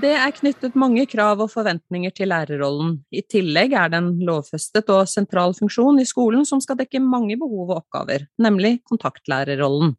Det 0.00 0.12
er 0.16 0.32
knyttet 0.32 0.76
mange 0.78 1.02
krav 1.10 1.40
og 1.42 1.50
forventninger 1.52 2.12
til 2.14 2.30
lærerrollen. 2.30 2.94
I 3.12 3.20
tillegg 3.26 3.74
er 3.76 3.90
det 3.92 3.98
en 3.98 4.12
lovfestet 4.24 4.88
og 4.92 5.08
sentral 5.10 5.52
funksjon 5.58 5.98
i 6.00 6.06
skolen 6.08 6.46
som 6.48 6.62
skal 6.62 6.78
dekke 6.78 7.02
mange 7.04 7.36
behov 7.40 7.66
og 7.66 7.82
oppgaver, 7.82 8.24
nemlig 8.40 8.78
kontaktlærerrollen. 8.88 9.96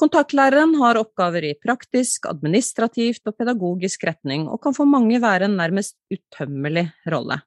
Kontaktlæreren 0.00 0.74
har 0.80 0.98
oppgaver 0.98 1.44
i 1.50 1.54
praktisk, 1.60 2.26
administrativt 2.30 3.28
og 3.28 3.36
pedagogisk 3.38 4.08
retning, 4.08 4.48
og 4.48 4.62
kan 4.64 4.74
for 4.74 4.88
mange 4.88 5.20
være 5.22 5.46
en 5.46 5.58
nærmest 5.60 5.98
utømmelig 6.10 6.88
rolle. 7.12 7.38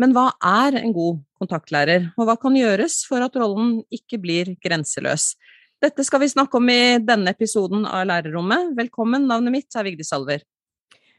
Men 0.00 0.14
hva 0.16 0.30
er 0.40 0.78
en 0.80 0.94
god 0.96 1.18
kontaktlærer, 1.36 2.06
og 2.16 2.24
hva 2.24 2.36
kan 2.40 2.54
gjøres 2.56 3.02
for 3.08 3.20
at 3.20 3.34
rollen 3.36 3.82
ikke 3.92 4.16
blir 4.22 4.54
grenseløs? 4.64 5.34
Dette 5.80 6.04
skal 6.06 6.22
vi 6.22 6.30
snakke 6.32 6.56
om 6.56 6.68
i 6.72 6.96
denne 7.04 7.34
episoden 7.34 7.84
av 7.84 8.06
Lærerrommet. 8.08 8.72
Velkommen, 8.78 9.26
navnet 9.28 9.52
mitt 9.52 9.76
er 9.76 9.84
Vigdis 9.84 10.08
Salver. 10.12 10.40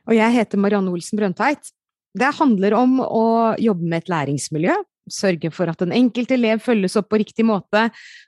Og 0.10 0.16
jeg 0.18 0.34
heter 0.34 0.62
Marianne 0.62 0.90
Olsen 0.90 1.20
Brøndtveit. 1.20 1.70
Det 2.18 2.32
handler 2.40 2.74
om 2.80 2.96
å 3.06 3.26
jobbe 3.62 3.86
med 3.86 4.02
et 4.02 4.10
læringsmiljø, 4.12 4.80
sørge 5.14 5.52
for 5.54 5.70
at 5.70 5.82
den 5.82 5.94
enkelte 5.96 6.34
elev 6.38 6.62
følges 6.66 6.98
opp 6.98 7.12
på 7.12 7.20
riktig 7.22 7.46
måte, 7.46 7.84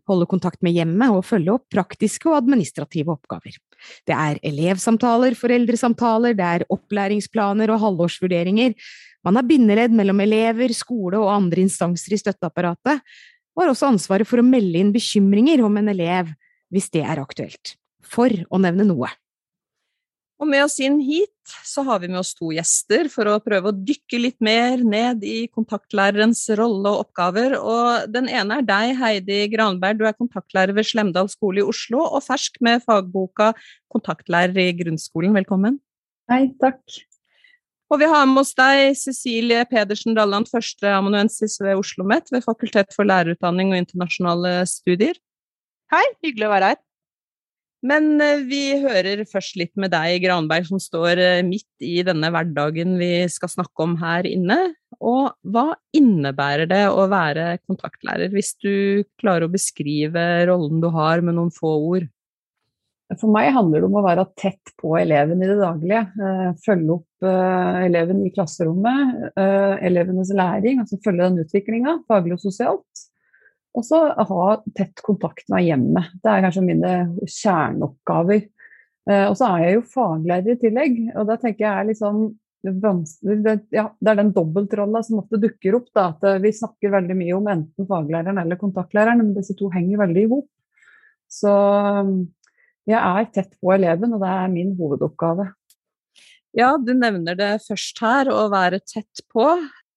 holde 0.10 0.28
kontakt 0.30 0.62
med 0.66 0.78
hjemmet 0.78 1.14
og 1.14 1.26
følge 1.26 1.56
opp 1.56 1.66
praktiske 1.74 2.30
og 2.30 2.38
administrative 2.44 3.14
oppgaver. 3.14 3.58
Det 4.06 4.14
er 4.16 4.38
elevsamtaler, 4.46 5.34
foreldresamtaler, 5.38 6.38
det 6.38 6.52
er 6.60 6.68
opplæringsplaner 6.74 7.74
og 7.74 7.82
halvårsvurderinger. 7.88 8.78
Man 9.24 9.40
er 9.40 9.48
bindeledd 9.48 9.96
mellom 9.96 10.20
elever, 10.24 10.74
skole 10.76 11.20
og 11.22 11.32
andre 11.32 11.64
instanser 11.64 12.16
i 12.16 12.20
støtteapparatet, 12.20 13.04
og 13.54 13.64
har 13.64 13.72
også 13.72 13.92
ansvaret 13.94 14.28
for 14.28 14.42
å 14.42 14.46
melde 14.46 14.82
inn 14.82 14.94
bekymringer 14.94 15.64
om 15.64 15.78
en 15.80 15.92
elev 15.94 16.34
hvis 16.74 16.90
det 16.94 17.06
er 17.06 17.22
aktuelt. 17.22 17.76
For 18.04 18.34
å 18.50 18.60
nevne 18.60 18.88
noe. 18.88 19.12
Og 20.42 20.50
med 20.50 20.66
oss 20.66 20.76
inn 20.84 20.98
hit 21.00 21.54
så 21.64 21.86
har 21.88 22.02
vi 22.02 22.10
med 22.12 22.20
oss 22.20 22.34
to 22.36 22.50
gjester 22.52 23.08
for 23.12 23.30
å 23.32 23.38
prøve 23.44 23.70
å 23.70 23.76
dykke 23.76 24.20
litt 24.20 24.40
mer 24.44 24.82
ned 24.82 25.24
i 25.24 25.46
kontaktlærerens 25.54 26.42
rolle 26.60 26.92
og 26.92 27.06
oppgaver. 27.06 27.56
Og 27.60 28.10
den 28.12 28.28
ene 28.28 28.60
er 28.60 28.68
deg, 28.68 28.96
Heidi 29.00 29.40
Granberg. 29.54 30.02
Du 30.02 30.08
er 30.10 30.18
kontaktlærer 30.18 30.76
ved 30.76 30.90
Slemdal 30.90 31.32
skole 31.32 31.62
i 31.62 31.68
Oslo 31.68 32.02
og 32.10 32.26
fersk 32.26 32.60
med 32.66 32.84
fagboka 32.84 33.54
Kontaktlærer 33.94 34.58
i 34.66 34.74
grunnskolen. 34.82 35.36
Velkommen. 35.38 35.80
Hei, 36.32 36.48
takk. 36.60 36.82
Og 37.92 38.00
vi 38.02 38.08
har 38.10 38.24
med 38.30 38.42
oss 38.42 38.54
deg, 38.58 38.96
Cecilie 38.98 39.66
Pedersen 39.70 40.16
Dalland, 40.18 40.48
førsteamanuensis 40.52 41.60
ved 41.62 41.76
Oslo 41.76 42.04
OsloMet 42.04 42.32
ved 42.34 42.46
Fakultet 42.46 42.96
for 42.96 43.08
lærerutdanning 43.08 43.74
og 43.74 43.84
internasjonale 43.84 44.64
studier. 44.70 45.20
Hei, 45.94 46.06
hyggelig 46.26 46.48
å 46.48 46.54
være 46.56 46.72
her. 46.74 46.82
Men 47.84 48.16
eh, 48.24 48.46
vi 48.48 48.80
hører 48.80 49.26
først 49.28 49.58
litt 49.60 49.74
med 49.80 49.92
deg, 49.92 50.22
Granberg, 50.24 50.66
som 50.70 50.80
står 50.80 51.20
eh, 51.20 51.44
midt 51.46 51.84
i 51.84 52.00
denne 52.08 52.30
hverdagen 52.32 52.96
vi 52.98 53.12
skal 53.32 53.52
snakke 53.52 53.84
om 53.84 53.98
her 54.00 54.28
inne. 54.30 54.58
Og 55.04 55.34
hva 55.44 55.74
innebærer 55.96 56.70
det 56.72 56.86
å 56.88 57.10
være 57.12 57.58
kontaktlærer, 57.68 58.32
hvis 58.32 58.56
du 58.64 59.04
klarer 59.20 59.50
å 59.50 59.54
beskrive 59.54 60.24
rollen 60.48 60.80
du 60.84 60.88
har 60.96 61.22
med 61.26 61.36
noen 61.36 61.52
få 61.54 61.76
ord? 61.92 62.08
For 63.20 63.32
meg 63.32 63.52
handler 63.56 63.82
det 63.82 63.88
om 63.90 63.98
å 64.00 64.06
være 64.06 64.28
tett 64.40 64.74
på 64.80 64.94
eleven 65.00 65.42
i 65.44 65.50
det 65.50 65.58
daglige. 65.60 66.04
Eh, 66.18 66.52
følge 66.66 67.00
opp 67.00 67.10
eleven 67.24 68.18
i 68.26 68.34
klasserommet, 68.36 69.38
elevenes 69.88 70.34
læring, 70.36 70.82
altså 70.82 70.98
følge 71.06 71.30
den 71.30 71.46
utviklinga, 71.46 71.94
faglig 72.12 72.36
og 72.36 72.42
sosialt. 72.44 73.04
Og 73.74 73.86
så 73.88 74.00
ha 74.14 74.48
tett 74.78 75.02
kontakt 75.06 75.48
med 75.50 75.66
hjemmet. 75.66 76.12
Det 76.22 76.30
er 76.30 76.44
kanskje 76.46 76.66
mine 76.66 76.92
kjerneoppgaver. 77.24 78.44
Eh, 79.10 79.26
og 79.28 79.36
så 79.40 79.50
er 79.50 79.66
jeg 79.66 79.78
jo 79.78 79.86
faglærer 79.96 80.54
i 80.54 80.60
tillegg, 80.62 81.00
og 81.18 81.28
da 81.30 81.38
tenker 81.42 81.66
jeg 81.66 81.74
er 81.74 81.90
liksom 81.92 82.26
det, 82.64 83.58
ja, 83.76 83.90
det 84.00 84.08
er 84.08 84.20
den 84.22 84.30
dobbeltrolla 84.32 85.02
som 85.04 85.18
ofte 85.20 85.40
dukker 85.42 85.76
opp. 85.82 85.90
Da, 85.92 86.14
at 86.14 86.44
vi 86.44 86.54
snakker 86.56 86.94
veldig 86.94 87.18
mye 87.20 87.34
om 87.36 87.50
enten 87.52 87.90
faglæreren 87.90 88.40
eller 88.40 88.60
kontaktlæreren, 88.62 89.20
men 89.20 89.34
disse 89.36 89.58
to 89.60 89.68
henger 89.74 90.00
veldig 90.06 90.24
i 90.24 90.30
hop. 90.32 90.48
Så 91.28 91.52
jeg 92.90 93.00
er 93.00 93.30
tett 93.36 93.54
på 93.62 93.74
eleven, 93.76 94.16
og 94.16 94.24
det 94.24 94.32
er 94.32 94.52
min 94.52 94.74
hovedoppgave. 94.80 95.48
Ja, 96.54 96.76
du 96.78 96.92
nevner 96.94 97.38
det 97.38 97.54
først 97.66 98.02
her, 98.04 98.30
å 98.30 98.46
være 98.54 98.82
tett 98.86 99.24
på. 99.34 99.48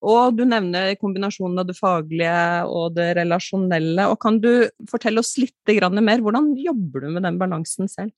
Og 0.06 0.36
du 0.36 0.44
nevner 0.46 0.94
kombinasjonen 1.00 1.62
av 1.62 1.66
det 1.68 1.76
faglige 1.78 2.36
og 2.68 2.94
det 2.98 3.10
relasjonelle. 3.18 4.06
og 4.12 4.20
Kan 4.22 4.38
du 4.44 4.68
fortelle 4.90 5.20
oss 5.20 5.34
litt 5.40 5.56
mer, 5.66 6.22
hvordan 6.22 6.52
jobber 6.60 7.06
du 7.06 7.10
med 7.16 7.26
den 7.26 7.40
balansen 7.40 7.90
selv? 7.90 8.12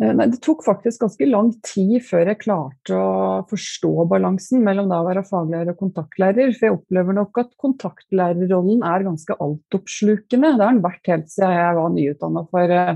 Eh, 0.00 0.10
nei, 0.16 0.26
det 0.32 0.40
tok 0.44 0.64
faktisk 0.64 1.04
ganske 1.04 1.26
lang 1.28 1.50
tid 1.66 1.98
før 2.06 2.30
jeg 2.32 2.40
klarte 2.40 2.96
å 2.96 3.42
forstå 3.50 4.06
balansen 4.10 4.62
mellom 4.64 4.88
da 4.90 5.02
å 5.02 5.06
være 5.06 5.24
faglærer 5.28 5.74
og 5.74 5.82
kontaktlærer. 5.82 6.52
For 6.56 6.68
jeg 6.68 6.76
opplever 6.78 7.16
nok 7.18 7.42
at 7.44 7.52
kontaktlærerrollen 7.60 8.82
er 8.88 9.06
ganske 9.06 9.36
altoppslukende. 9.36 10.54
Det 10.56 10.64
har 10.64 10.74
den 10.74 10.84
vært 10.84 11.12
helt 11.12 11.32
siden 11.32 11.56
jeg 11.58 11.78
var 11.78 11.96
nyutdanna 11.96 12.44
for 12.50 12.76
eh, 12.78 12.94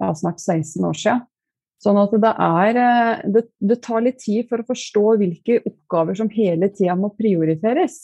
ja, 0.00 0.12
snart 0.14 0.42
16 0.42 0.84
år 0.84 1.00
siden. 1.00 1.24
Sånn 1.82 1.98
at 2.00 2.14
det, 2.16 2.32
er, 2.40 2.78
eh, 2.80 3.24
det, 3.34 3.42
det, 3.60 3.80
tar 3.84 4.04
litt 4.04 4.22
tid 4.22 4.46
for 4.48 4.62
å 4.62 4.68
forstå 4.70 5.02
hvilke 5.20 5.58
oppgaver 5.60 6.16
som 6.16 6.30
hele 6.32 6.70
tida 6.72 6.96
må 6.98 7.12
prioriteres. 7.18 7.98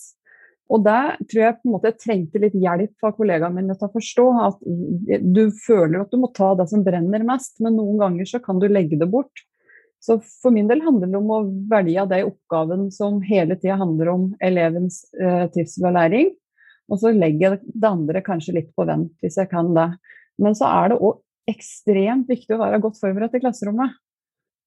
Og 0.73 0.85
der 0.85 1.17
tror 1.29 1.43
jeg 1.43 1.57
på 1.59 1.69
en 1.69 1.75
måte 1.75 1.91
jeg 1.91 2.01
trengte 2.01 2.41
litt 2.41 2.55
hjelp 2.57 2.93
fra 3.01 3.13
kollegaene 3.17 3.59
mine 3.59 3.77
til 3.77 3.89
å 3.89 3.93
forstå 3.93 4.27
at 4.47 4.61
du 5.37 5.43
føler 5.65 5.99
at 6.01 6.13
du 6.13 6.21
må 6.23 6.31
ta 6.37 6.53
det 6.57 6.69
som 6.71 6.85
brenner 6.85 7.25
mest, 7.29 7.59
men 7.65 7.77
noen 7.77 7.99
ganger 8.01 8.29
så 8.29 8.41
kan 8.45 8.61
du 8.61 8.69
legge 8.71 9.01
det 9.01 9.09
bort. 9.13 9.45
Så 10.03 10.17
for 10.43 10.55
min 10.55 10.69
del 10.71 10.83
handler 10.83 11.11
det 11.11 11.19
om 11.19 11.29
å 11.31 11.43
velge 11.71 12.07
de 12.11 12.23
oppgaven 12.27 12.89
som 12.95 13.21
hele 13.25 13.57
tida 13.61 13.77
handler 13.81 14.11
om 14.11 14.31
elevens 14.43 15.03
eh, 15.15 15.45
trivsel 15.53 15.91
og 15.91 15.97
læring. 15.99 16.33
Og 16.91 16.99
så 17.01 17.13
legger 17.15 17.55
jeg 17.55 17.61
det 17.73 17.89
andre 17.89 18.25
kanskje 18.25 18.57
litt 18.57 18.73
på 18.77 18.87
vent, 18.89 19.13
hvis 19.23 19.39
jeg 19.39 19.51
kan 19.53 19.71
det. 19.77 19.93
Men 20.43 20.57
så 20.59 20.67
er 20.69 20.93
det 20.93 20.99
òg 21.01 21.21
ekstremt 21.51 22.31
viktig 22.31 22.55
å 22.57 22.63
være 22.63 22.81
godt 22.83 23.01
forberedt 23.01 23.37
i 23.39 23.43
klasserommet. 23.43 23.97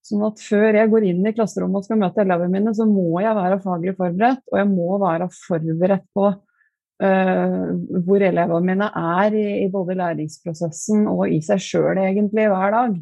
Sånn 0.06 0.22
at 0.28 0.42
før 0.44 0.78
jeg 0.78 0.90
går 0.92 1.08
inn 1.10 1.26
i 1.26 1.34
klasserommet 1.34 1.82
og 1.82 1.88
skal 1.88 1.98
møte 1.98 2.22
elevene 2.22 2.54
mine, 2.54 2.74
så 2.78 2.86
må 2.86 3.22
jeg 3.24 3.38
være 3.38 3.62
faglig 3.64 3.96
forberedt, 3.98 4.44
og 4.52 4.60
jeg 4.60 4.68
må 4.70 5.00
være 5.02 5.28
forberedt 5.34 6.06
på 6.14 6.28
uh, 6.30 7.72
hvor 8.06 8.26
elevene 8.28 8.70
mine 8.70 8.92
er 9.02 9.38
i, 9.40 9.48
i, 9.64 9.72
både 9.74 9.98
læringsprosessen 9.98 11.08
og 11.10 11.26
i 11.34 11.42
seg 11.46 11.64
sjøl 11.64 12.04
egentlig 12.04 12.46
hver 12.52 12.76
dag. 12.76 13.00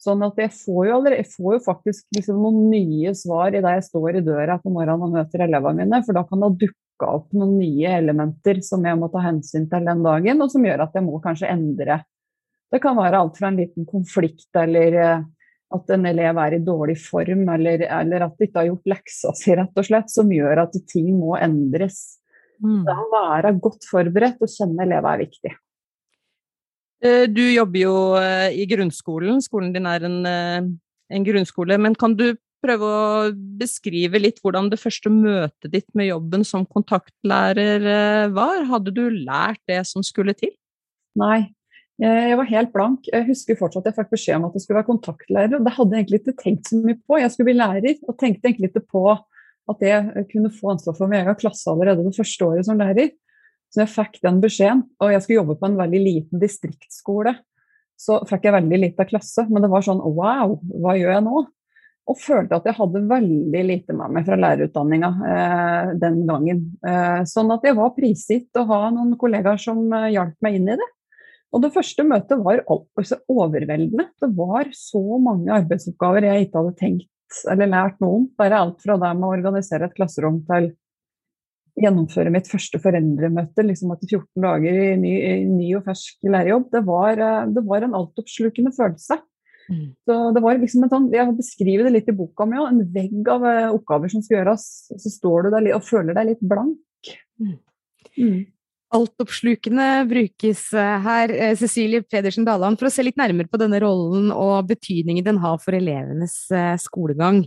Sånn 0.00 0.22
at 0.24 0.38
jeg 0.40 0.52
får 0.54 0.84
jo, 0.86 0.92
allerede, 0.96 1.18
jeg 1.18 1.32
får 1.34 1.56
jo 1.56 1.64
faktisk 1.64 2.06
liksom 2.16 2.38
noen 2.40 2.70
nye 2.70 3.10
svar 3.18 3.50
i 3.50 3.60
det 3.60 3.74
jeg 3.74 3.88
står 3.90 4.20
i 4.20 4.24
døra 4.24 4.56
på 4.62 4.72
morgenen 4.72 5.02
og 5.08 5.18
møter 5.18 5.44
elevene 5.44 5.82
mine, 5.82 6.00
for 6.06 6.16
da 6.16 6.22
kan 6.28 6.46
det 6.46 6.54
dukke 6.62 7.10
opp 7.10 7.34
noen 7.34 7.58
nye 7.58 7.90
elementer 7.98 8.62
som 8.64 8.86
jeg 8.86 8.96
må 9.02 9.10
ta 9.10 9.26
hensyn 9.26 9.66
til 9.68 9.90
den 9.90 10.06
dagen, 10.06 10.40
og 10.40 10.54
som 10.54 10.64
gjør 10.64 10.86
at 10.86 10.96
jeg 10.96 11.08
må 11.10 11.18
kanskje 11.26 11.50
endre 11.50 12.00
det 12.70 12.80
kan 12.82 12.98
være 12.98 13.18
alt 13.18 13.38
fra 13.38 13.50
en 13.50 13.58
liten 13.58 13.86
konflikt 13.88 14.56
eller 14.58 14.96
eh, 14.98 15.22
at 15.74 15.92
en 15.94 16.06
elev 16.10 16.38
er 16.42 16.56
i 16.56 16.62
dårlig 16.66 16.96
form, 16.98 17.44
eller, 17.54 17.84
eller 17.86 18.26
at 18.26 18.38
de 18.38 18.48
ikke 18.48 18.58
har 18.58 18.70
gjort 18.72 18.90
leksa 18.90 19.34
si, 19.38 19.54
rett 19.58 19.78
og 19.78 19.86
slett, 19.86 20.10
som 20.10 20.30
gjør 20.34 20.64
at 20.64 20.78
ting 20.90 21.12
må 21.18 21.36
endres. 21.38 22.16
Mm. 22.60 22.82
å 22.84 23.04
være 23.08 23.54
godt 23.56 23.86
forberedt 23.88 24.42
og 24.44 24.50
kjenne 24.52 24.84
elever 24.84 25.14
er 25.14 25.20
viktig. 25.22 25.52
Eh, 27.00 27.22
du 27.32 27.40
jobber 27.46 27.80
jo 27.80 27.94
eh, 28.20 28.50
i 28.52 28.66
grunnskolen, 28.68 29.38
skolen 29.40 29.70
din 29.72 29.88
er 29.88 30.04
en, 30.04 30.18
en 30.28 31.24
grunnskole. 31.24 31.78
Men 31.80 31.96
kan 31.96 32.18
du 32.18 32.34
prøve 32.60 32.84
å 32.84 33.30
beskrive 33.56 34.20
litt 34.20 34.42
hvordan 34.44 34.68
det 34.68 34.80
første 34.82 35.08
møtet 35.08 35.72
ditt 35.72 35.88
med 35.96 36.10
jobben 36.10 36.44
som 36.44 36.66
kontaktlærer 36.68 38.28
var? 38.36 38.66
Hadde 38.74 38.92
du 38.92 39.06
lært 39.08 39.62
det 39.70 39.80
som 39.88 40.04
skulle 40.04 40.36
til? 40.36 40.52
Nei, 41.16 41.46
jeg 42.00 42.36
var 42.40 42.48
helt 42.48 42.70
blank. 42.72 43.08
Jeg 43.12 43.26
husker 43.28 43.58
fortsatt 43.58 43.84
at 43.84 43.90
jeg 43.90 43.98
fikk 43.98 44.14
beskjed 44.14 44.38
om 44.38 44.46
at 44.48 44.54
jeg 44.56 44.64
skulle 44.64 44.78
være 44.78 44.88
kontaktlærer. 44.88 45.56
og 45.58 45.66
Det 45.66 45.74
hadde 45.76 45.96
jeg 45.96 46.04
egentlig 46.04 46.20
ikke 46.22 46.36
tenkt 46.40 46.70
så 46.70 46.78
mye 46.80 46.96
på. 46.96 47.18
Jeg 47.20 47.32
skulle 47.34 47.50
bli 47.50 47.58
lærer, 47.58 47.98
og 48.08 48.16
tenkte 48.20 48.48
egentlig 48.48 48.70
ikke 48.70 48.86
på 48.88 49.04
at 49.70 49.84
jeg 49.84 50.24
kunne 50.30 50.52
få 50.54 50.72
ansvar 50.72 50.96
for 50.96 51.10
min 51.10 51.20
egen 51.20 51.38
klasse 51.38 51.68
allerede 51.70 52.06
det 52.06 52.16
første 52.16 52.46
året 52.46 52.66
som 52.66 52.80
lærer. 52.80 53.12
Så 53.70 53.84
jeg 53.84 53.92
fikk 53.92 54.18
den 54.24 54.40
beskjeden, 54.42 54.82
og 54.98 55.12
jeg 55.12 55.22
skulle 55.22 55.38
jobbe 55.42 55.56
på 55.60 55.68
en 55.68 55.78
veldig 55.78 56.02
liten 56.02 56.42
distriktsskole. 56.42 57.36
Så 58.00 58.18
fikk 58.26 58.48
jeg 58.48 58.56
veldig 58.56 58.78
lite 58.80 59.06
klasse, 59.06 59.44
men 59.50 59.62
det 59.62 59.70
var 59.70 59.84
sånn 59.86 60.00
wow, 60.02 60.56
hva 60.82 60.96
gjør 60.98 61.14
jeg 61.14 61.26
nå? 61.26 61.42
Og 62.10 62.18
følte 62.18 62.56
at 62.56 62.64
jeg 62.66 62.74
hadde 62.78 63.02
veldig 63.06 63.60
lite 63.68 63.94
med 63.94 64.16
meg 64.16 64.24
fra 64.26 64.38
lærerutdanninga 64.40 65.10
eh, 65.30 65.90
den 66.00 66.22
gangen. 66.26 66.64
Eh, 66.82 67.20
sånn 67.28 67.52
at 67.54 67.66
jeg 67.68 67.76
var 67.78 67.92
prisgitt 67.94 68.58
å 68.58 68.64
ha 68.72 68.80
noen 68.94 69.14
kollegaer 69.20 69.60
som 69.60 69.84
eh, 69.94 70.08
hjalp 70.16 70.34
meg 70.42 70.58
inn 70.58 70.72
i 70.72 70.78
det. 70.80 70.88
Og 71.50 71.62
det 71.64 71.72
første 71.74 72.04
møtet 72.06 72.42
var 72.44 72.62
altså 72.68 73.18
overveldende. 73.30 74.06
Det 74.22 74.28
var 74.36 74.68
så 74.76 75.02
mange 75.22 75.50
arbeidsoppgaver 75.54 76.28
jeg 76.28 76.46
ikke 76.46 76.62
hadde 76.62 76.76
tenkt 76.78 77.08
eller 77.50 77.70
lært 77.70 77.98
noe 78.02 78.20
om. 78.20 78.28
Bare 78.38 78.60
alt 78.62 78.82
fra 78.82 78.96
det 79.00 79.10
med 79.16 79.26
å 79.26 79.32
organisere 79.34 79.88
et 79.88 79.96
klasserom 79.96 80.40
til 80.46 80.70
gjennomføre 81.80 82.32
mitt 82.34 82.48
første 82.50 82.80
foreldremøte 82.82 83.64
liksom 83.64 83.92
etter 83.94 84.10
14 84.18 84.44
dager 84.44 84.78
i 84.82 84.88
ny, 85.00 85.12
i 85.16 85.34
ny 85.48 85.72
og 85.78 85.86
fersk 85.86 86.26
lærerjobb. 86.26 86.68
Det 86.74 86.84
var, 86.86 87.22
eh, 87.24 87.50
det 87.54 87.64
var 87.66 87.86
en 87.86 87.96
altoppslukende 87.98 88.74
følelse. 88.76 89.18
Mm. 89.70 89.84
Så 90.06 90.16
det 90.34 90.42
var 90.42 90.58
liksom 90.58 90.84
en 90.84 90.90
sånn, 90.90 91.12
Jeg 91.14 91.36
beskriver 91.38 91.86
det 91.86 91.92
litt 91.92 92.08
i 92.10 92.16
boka 92.16 92.46
mi 92.46 92.58
òg. 92.58 92.70
En 92.70 92.84
vegg 92.94 93.28
av 93.30 93.44
eh, 93.46 93.70
oppgaver 93.70 94.10
som 94.10 94.22
skal 94.22 94.40
gjøres. 94.40 94.64
Så 94.98 95.10
står 95.14 95.46
du 95.46 95.50
der 95.54 95.74
og 95.74 95.86
føler 95.86 96.14
deg 96.14 96.34
litt 96.34 96.42
blank. 96.42 96.78
Mm. 97.40 97.58
Mm 98.18 98.40
altoppslukende 98.94 99.86
brukes 100.10 100.64
eh, 100.74 100.96
her, 101.04 101.32
eh, 101.34 101.54
Cecilie 101.58 102.02
Pedersen 102.02 102.46
Daland, 102.46 102.78
for 102.80 102.88
å 102.88 102.92
se 102.92 103.04
litt 103.06 103.18
nærmere 103.20 103.50
på 103.50 103.60
denne 103.60 103.80
rollen 103.82 104.32
og 104.34 104.66
betydningen 104.70 105.26
den 105.26 105.40
har 105.42 105.60
for 105.62 105.76
elevenes 105.78 106.36
eh, 106.54 106.74
skolegang. 106.80 107.44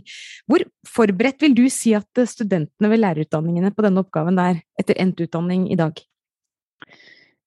Hvor 0.48 0.64
forberedt 0.88 1.44
vil 1.44 1.56
du 1.56 1.66
si 1.72 1.94
at 1.96 2.24
studentene 2.30 2.90
ved 2.92 3.02
lærerutdanningene 3.04 3.74
på 3.74 3.84
denne 3.84 4.04
oppgaven 4.04 4.40
er 4.40 4.62
etter 4.80 4.98
endt 5.04 5.20
utdanning 5.26 5.68
i 5.72 5.78
dag? 5.80 6.00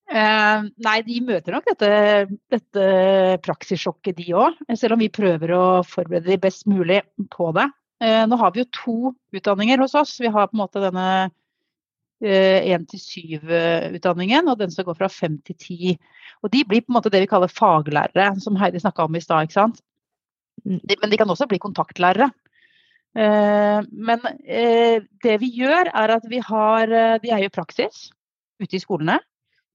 Eh, 0.07 0.67
nei, 0.85 0.99
de 1.03 1.17
møter 1.27 1.57
nok 1.57 1.65
dette, 1.67 1.89
dette 2.53 2.85
praksissjokket, 3.43 4.21
de 4.21 4.37
òg. 4.39 4.61
Selv 4.79 4.95
om 4.95 5.03
vi 5.03 5.11
prøver 5.11 5.51
å 5.57 5.65
forberede 5.87 6.31
de 6.31 6.39
best 6.45 6.69
mulig 6.69 7.01
på 7.33 7.49
det. 7.57 7.67
Eh, 8.03 8.23
nå 8.29 8.37
har 8.39 8.53
vi 8.53 8.61
jo 8.61 8.69
to 8.77 8.97
utdanninger 9.35 9.81
hos 9.83 9.97
oss. 9.97 10.15
Vi 10.21 10.31
har 10.31 10.47
på 10.47 10.55
en 10.55 10.63
måte 10.63 10.83
denne 10.83 11.09
1-7-utdanningen, 12.23 14.47
eh, 14.47 14.51
og 14.51 14.57
den 14.59 14.71
som 14.73 14.85
går 14.87 14.95
fra 14.97 15.09
5 15.11 15.37
til 15.45 15.55
10. 15.55 15.97
Og 16.43 16.51
de 16.53 16.63
blir 16.65 16.81
på 16.81 16.91
en 16.91 16.97
måte 16.97 17.11
det 17.13 17.21
vi 17.23 17.29
kaller 17.29 17.51
faglærere, 17.51 18.39
som 18.41 18.55
Heidi 18.57 18.79
snakka 18.81 19.03
om 19.05 19.15
i 19.15 19.21
stad. 19.21 19.43
ikke 19.45 19.59
sant? 19.59 19.81
Mm. 20.65 20.79
Men 21.01 21.09
de 21.11 21.17
kan 21.17 21.29
også 21.29 21.47
bli 21.47 21.59
kontaktlærere. 21.61 22.31
Eh, 23.17 23.81
men 23.91 24.19
eh, 24.45 25.01
det 25.23 25.39
vi 25.41 25.47
gjør, 25.61 25.85
er 25.93 26.09
at 26.17 26.25
vi 26.29 26.39
har 26.43 26.87
De 27.21 27.29
er 27.29 27.39
jo 27.43 27.49
praksis 27.53 28.11
ute 28.59 28.75
i 28.75 28.79
skolene. 28.79 29.19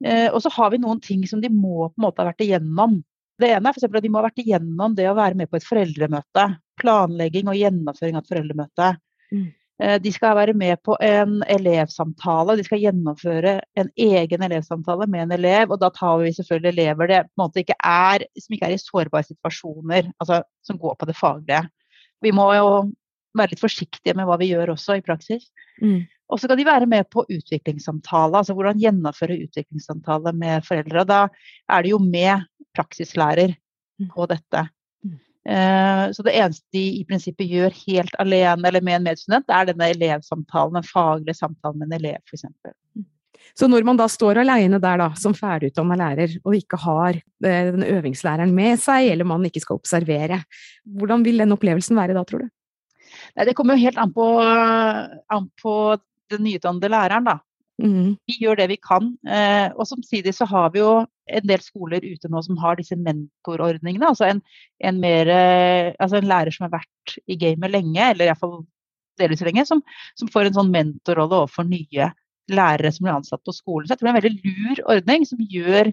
Og 0.03 0.43
så 0.43 0.51
har 0.51 0.71
vi 0.73 0.83
noen 0.83 0.99
ting 0.99 1.23
som 1.31 1.41
de 1.41 1.47
må 1.47 1.87
på 1.87 1.95
en 1.95 2.03
måte 2.03 2.19
ha 2.19 2.27
vært 2.27 2.43
igjennom. 2.43 3.07
Det 3.39 3.55
ene 3.55 3.71
er 3.71 3.71
f.eks. 3.71 3.87
at 3.87 4.03
de 4.03 4.11
må 4.11 4.19
ha 4.19 4.27
vært 4.27 4.43
igjennom 4.43 4.99
det 4.99 5.07
å 5.07 5.15
være 5.15 5.39
med 5.39 5.47
på 5.47 5.55
et 5.61 5.67
foreldremøte. 5.67 6.59
Planlegging 6.83 7.47
og 7.47 7.55
gjennomføring 7.55 8.19
av 8.19 8.25
et 8.25 8.33
foreldremøte. 8.33 8.89
Mm. 9.31 9.47
Eh, 9.83 9.99
de 10.03 10.13
skal 10.15 10.37
være 10.39 10.55
med 10.55 10.79
på 10.87 10.95
en 11.03 11.41
elevsamtale. 11.51 12.57
De 12.59 12.65
skal 12.67 12.83
gjennomføre 12.85 13.57
en 13.79 13.91
egen 13.99 14.45
elevsamtale 14.47 15.09
med 15.11 15.25
en 15.27 15.37
elev. 15.39 15.73
Og 15.75 15.81
da 15.83 15.91
tar 15.95 16.21
vi 16.23 16.33
selvfølgelig 16.37 16.73
elever 16.73 17.11
det, 17.11 17.23
ikke 17.65 17.79
er, 17.79 18.27
som 18.39 18.57
ikke 18.57 18.69
er 18.69 18.77
i 18.77 18.83
sårbare 18.83 19.27
situasjoner, 19.27 20.13
altså 20.23 20.43
som 20.67 20.79
går 20.79 20.95
på 21.01 21.09
det 21.11 21.17
faglige. 21.19 21.65
Vi 22.23 22.31
må 22.31 22.53
jo 22.55 22.69
være 23.39 23.55
litt 23.55 23.63
forsiktige 23.65 24.15
med 24.15 24.29
hva 24.29 24.37
vi 24.39 24.53
gjør 24.53 24.75
også 24.77 25.01
i 25.01 25.05
praksis. 25.05 25.49
Mm. 25.81 26.05
Og 26.31 26.39
så 26.39 26.47
skal 26.47 26.61
de 26.61 26.69
være 26.69 26.87
med 26.89 27.09
på 27.13 27.25
utviklingssamtale, 27.27 28.39
altså 28.39 28.55
hvordan 28.57 28.81
gjennomføre 28.81 29.41
utviklingssamtale 29.49 30.33
med 30.37 30.65
foreldre. 30.69 31.03
Og 31.03 31.11
da 31.11 31.23
er 31.75 31.83
det 31.83 31.93
jo 31.93 31.99
med 32.05 32.47
praksislærer 32.77 33.57
mm. 33.57 34.13
på 34.15 34.29
dette. 34.31 34.69
Eh, 35.49 36.05
så 36.15 36.23
det 36.23 36.37
eneste 36.39 36.65
de 36.75 36.83
i 37.01 37.07
prinsippet 37.09 37.49
gjør 37.51 37.75
helt 37.87 38.15
alene 38.23 38.69
eller 38.69 38.85
med 38.85 39.01
en 39.01 39.09
medstudent, 39.09 39.49
er 39.51 39.71
denne 39.73 39.91
elevsamtalen, 39.95 40.79
den 40.79 40.87
faglige 40.87 41.39
samtalen 41.41 41.81
med 41.81 41.91
en 41.91 41.99
elev 41.99 42.21
f.eks. 42.23 42.47
Så 43.59 43.69
når 43.69 43.85
man 43.85 43.99
da 43.99 44.07
står 44.09 44.41
alene 44.41 44.79
der 44.81 45.01
da, 45.03 45.11
som 45.19 45.35
ferdigutdanna 45.37 45.99
lærer 45.99 46.39
og 46.41 46.57
ikke 46.57 46.79
har 46.85 47.19
eh, 47.19 47.71
den 47.75 47.85
øvingslæreren 47.85 48.55
med 48.55 48.81
seg, 48.81 49.11
eller 49.13 49.29
man 49.29 49.45
ikke 49.49 49.65
skal 49.65 49.81
observere, 49.81 50.41
hvordan 50.87 51.27
vil 51.27 51.43
den 51.43 51.55
opplevelsen 51.57 51.99
være 51.99 52.17
da, 52.17 52.25
tror 52.29 52.47
du? 52.47 52.53
Nei, 53.37 53.47
det 53.49 53.57
kommer 53.57 53.77
jo 53.77 53.85
helt 53.85 53.99
an 54.01 54.13
på, 54.15 54.27
an 54.41 55.49
på 55.61 55.75
den 56.33 56.47
nyutdannede 56.47 56.93
læreren, 56.93 57.29
da. 57.29 57.41
Mm. 57.83 58.15
Vi 58.29 58.39
gjør 58.45 58.61
det 58.61 58.69
vi 58.71 58.79
kan. 58.81 59.11
Eh, 59.27 59.69
og 59.75 59.89
samtidig 59.89 60.35
så 60.37 60.47
har 60.49 60.71
vi 60.73 60.81
jo 60.81 61.03
en 61.31 61.47
del 61.47 61.63
skoler 61.63 62.05
ute 62.05 62.31
nå 62.31 62.43
som 62.43 62.59
har 62.63 62.79
disse 62.79 62.97
mentorordningene. 62.99 64.09
Altså 64.09 64.29
en, 64.29 64.43
en, 64.83 65.01
mer, 65.03 65.31
altså 66.03 66.19
en 66.19 66.29
lærer 66.29 66.55
som 66.55 66.67
har 66.67 66.77
vært 66.81 67.17
i 67.31 67.39
gamet 67.39 67.73
lenge, 67.73 68.09
eller 68.09 68.31
iallfall 68.31 68.63
delvis 69.21 69.45
lenge, 69.45 69.65
som, 69.69 69.83
som, 70.19 70.31
får 70.33 70.49
en 70.49 70.59
sånn 70.59 70.73
mentorrolle 70.73 71.43
overfor 71.43 71.69
nye 71.69 72.11
lærere 72.53 72.91
som 72.93 73.07
blir 73.07 73.17
ansatt 73.17 73.43
på 73.47 73.55
skolen. 73.55 73.87
Så 73.87 73.95
jeg 73.95 74.01
tror 74.01 74.09
det 74.09 74.13
er 74.13 74.17
en 74.17 74.23
veldig 74.23 74.57
lur 74.57 74.83
ordning 74.97 75.29
som 75.29 75.45
gjør 75.53 75.93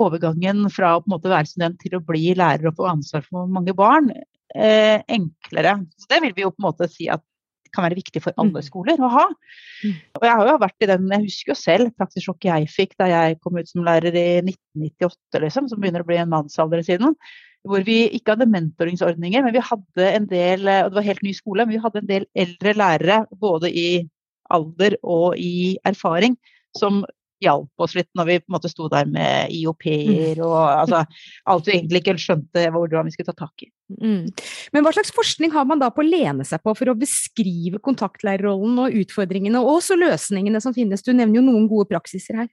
overgangen 0.00 0.68
fra 0.70 0.94
å 0.94 1.00
på 1.02 1.10
en 1.10 1.16
måte 1.16 1.32
være 1.32 1.50
student 1.50 1.80
til 1.82 1.96
å 1.98 2.04
bli 2.06 2.34
lærer 2.38 2.70
og 2.70 2.76
få 2.78 2.90
ansvar 2.92 3.24
for 3.26 3.50
mange 3.50 3.74
barn 3.76 4.12
eh, 4.12 5.00
enklere. 5.10 5.80
Så 5.98 6.10
det 6.12 6.20
vil 6.26 6.36
vi 6.36 6.44
jo 6.44 6.52
på 6.54 6.62
en 6.62 6.68
måte 6.68 6.90
si 6.90 7.08
at 7.10 7.24
kan 7.74 7.86
være 7.86 7.98
viktig 7.98 8.22
for 8.24 8.36
alle 8.40 8.62
mm. 8.62 8.66
skoler 8.66 9.02
å 9.02 9.10
ha. 9.12 9.26
Mm. 9.84 9.94
Og 10.18 10.26
jeg 10.26 10.38
har 10.40 10.50
jo 10.50 10.56
vært 10.62 10.84
i 10.84 10.88
den, 10.90 11.06
jeg 11.14 11.26
husker 11.26 11.52
jo 11.52 11.58
selv 11.58 11.92
praksissjokket 12.00 12.50
jeg 12.50 12.72
fikk 12.72 12.96
da 13.00 13.10
jeg 13.10 13.38
kom 13.44 13.58
ut 13.58 13.70
som 13.70 13.84
lærer 13.86 14.16
i 14.16 14.26
1998, 14.42 15.42
liksom, 15.46 15.70
som 15.70 15.82
begynner 15.82 16.04
å 16.04 16.08
bli 16.10 16.20
en 16.20 16.32
mannsalder 16.32 16.84
siden. 16.86 17.16
Hvor 17.68 17.84
vi 17.84 18.02
ikke 18.16 18.34
hadde 18.34 18.48
mentoringsordninger, 18.48 19.44
men 19.44 19.54
vi 19.56 19.64
hadde 19.64 20.06
en 20.14 20.30
del 20.30 20.64
og 20.64 20.92
det 20.92 20.98
var 21.00 21.08
helt 21.10 21.26
ny 21.26 21.34
skole, 21.36 21.66
men 21.66 21.76
vi 21.76 21.84
hadde 21.84 22.02
en 22.02 22.10
del 22.10 22.26
eldre 22.46 22.76
lærere 22.78 23.22
både 23.42 23.68
i 23.68 23.88
alder 24.50 24.96
og 25.06 25.36
i 25.38 25.76
erfaring 25.86 26.38
som 26.76 27.04
hjalp 27.40 27.84
oss 27.84 27.96
litt 27.96 28.08
når 28.18 28.28
vi 28.28 28.38
på 28.42 28.50
en 28.50 28.56
måte 28.56 28.70
sto 28.70 28.88
der 28.92 29.08
med 29.10 29.52
IOP-er 29.56 30.40
mm. 30.40 30.44
og 30.44 30.58
altså, 30.60 31.02
alt 31.52 31.68
vi 31.68 31.76
egentlig 31.76 32.02
ikke 32.02 32.16
skjønte 32.20 32.66
hvordan 32.74 33.08
vi 33.08 33.14
skulle 33.14 33.32
ta 33.32 33.46
tak 33.46 33.66
i. 33.66 33.70
Mm. 33.98 34.28
Men 34.74 34.86
hva 34.86 34.92
slags 34.94 35.12
forskning 35.14 35.54
har 35.54 35.66
man 35.68 35.80
da 35.82 35.90
på 35.94 36.04
å 36.04 36.06
lene 36.06 36.46
seg 36.46 36.62
på 36.62 36.74
for 36.78 36.92
å 36.92 36.98
beskrive 36.98 37.80
kontaktlærerrollen 37.82 38.84
og 38.84 38.98
utfordringene, 39.02 39.62
og 39.62 39.80
også 39.80 39.98
løsningene 39.98 40.62
som 40.62 40.76
finnes? 40.76 41.04
Du 41.06 41.12
nevner 41.12 41.40
jo 41.40 41.46
noen 41.48 41.68
gode 41.70 41.90
praksiser 41.90 42.44
her. 42.44 42.50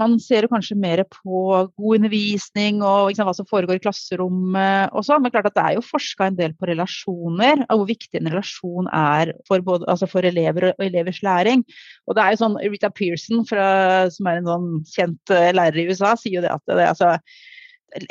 Man 0.00 0.16
ser 0.22 0.46
jo 0.46 0.50
kanskje 0.52 0.76
mer 0.78 1.02
på 1.10 1.42
god 1.66 1.98
undervisning 1.98 2.82
og 2.84 3.14
sant, 3.16 3.26
hva 3.28 3.34
som 3.36 3.48
foregår 3.48 3.78
i 3.78 3.82
klasserommet 3.84 4.94
og 4.96 5.06
sånn. 5.06 5.24
Men 5.24 5.34
klart 5.34 5.50
at 5.50 5.56
det 5.56 5.64
er 5.64 5.78
jo 5.78 5.84
forska 5.86 6.30
en 6.30 6.38
del 6.38 6.54
på 6.58 6.70
relasjoner, 6.70 7.64
og 7.66 7.82
hvor 7.82 7.90
viktig 7.90 8.20
en 8.20 8.30
relasjon 8.32 8.90
er 8.92 9.34
for, 9.48 9.64
både, 9.66 9.88
altså 9.92 10.08
for 10.10 10.26
elever 10.26 10.70
og 10.72 10.86
elevers 10.86 11.22
læring. 11.26 11.64
Og 12.06 12.16
det 12.16 12.24
er 12.24 12.34
jo 12.34 12.42
sånn, 12.44 12.60
Rita 12.62 12.92
Pearson, 12.94 13.44
fra, 13.48 13.66
som 14.12 14.30
er 14.30 14.40
en 14.40 14.50
sånn 14.52 14.72
kjent 14.94 15.34
eh, 15.34 15.52
lærer 15.56 15.82
i 15.82 15.86
USA, 15.90 16.14
sier 16.18 16.40
jo 16.40 16.46
det 16.46 16.54
at 16.54 16.64
det, 16.70 16.80
altså, 16.86 17.16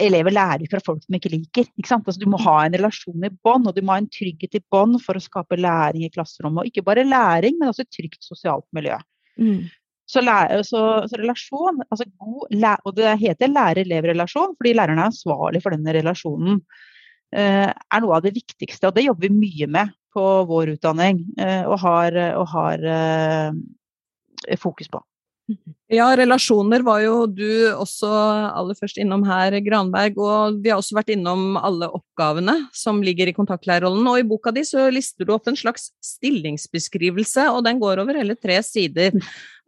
elever 0.01 0.33
lærer 0.33 0.65
jo 0.65 0.71
fra 0.71 0.81
folk 0.83 1.03
de 1.05 1.19
ikke 1.19 1.31
liker. 1.33 1.69
Ikke 1.79 1.97
altså, 1.97 2.19
du 2.21 2.27
må 2.31 2.39
ha 2.43 2.57
en 2.65 2.77
relasjon 2.77 3.27
i 3.27 3.33
bånd, 3.45 3.69
og 3.69 3.75
du 3.75 3.83
må 3.85 3.95
ha 3.95 4.01
en 4.03 4.11
trygghet 4.11 4.57
i 4.57 4.63
bånd 4.71 4.99
for 5.03 5.17
å 5.17 5.23
skape 5.23 5.59
læring 5.59 6.05
i 6.05 6.11
klasserommet. 6.13 6.63
Og 6.63 6.71
ikke 6.71 6.85
bare 6.87 7.07
læring, 7.07 7.59
men 7.59 7.71
også 7.71 7.85
et 7.85 7.93
trygt 7.93 8.25
sosialt 8.25 8.67
miljø. 8.75 8.97
Mm. 9.41 9.65
Så, 10.05 10.21
så, 10.21 10.81
så, 11.09 11.17
relasjon, 11.17 11.79
altså 11.89 12.05
god, 12.21 12.51
og 12.85 12.91
det 12.97 13.15
heter 13.23 13.49
lærer-elev-relasjon 13.49 14.53
fordi 14.53 14.75
læreren 14.77 15.01
er 15.01 15.09
ansvarlig 15.09 15.63
for 15.63 15.73
denne 15.73 15.95
relasjonen, 15.97 16.59
eh, 17.33 17.71
er 17.73 18.03
noe 18.03 18.19
av 18.19 18.27
det 18.27 18.35
viktigste. 18.35 18.85
Og 18.85 18.93
det 18.93 19.07
jobber 19.07 19.25
vi 19.25 19.39
mye 19.39 19.69
med 19.77 19.95
på 20.15 20.25
vår 20.47 20.75
utdanning 20.75 21.23
eh, 21.41 21.65
og 21.65 21.79
har, 21.81 22.19
og 22.37 22.45
har 22.53 22.85
eh, 22.93 24.57
fokus 24.61 24.93
på. 24.93 25.01
Ja, 25.93 26.07
relasjoner 26.17 26.81
var 26.81 27.03
jo 27.03 27.27
du 27.29 27.45
også 27.69 28.09
aller 28.09 28.77
først 28.77 28.97
innom 29.01 29.21
her, 29.27 29.53
Granberg. 29.61 30.17
Og 30.17 30.57
vi 30.63 30.71
har 30.71 30.81
også 30.81 30.97
vært 30.97 31.11
innom 31.13 31.59
alle 31.59 31.89
oppgavene 31.93 32.55
som 32.73 33.03
ligger 33.05 33.29
i 33.29 33.35
kontaktlærerrollen. 33.37 34.07
Og 34.09 34.19
i 34.19 34.25
boka 34.27 34.53
di 34.55 34.65
så 34.65 34.87
lister 34.93 35.27
du 35.27 35.35
opp 35.35 35.45
en 35.51 35.59
slags 35.59 35.91
stillingsbeskrivelse, 36.03 37.45
og 37.53 37.61
den 37.67 37.81
går 37.83 38.01
over 38.01 38.17
hele 38.17 38.37
tre 38.39 38.57
sider. 38.65 39.13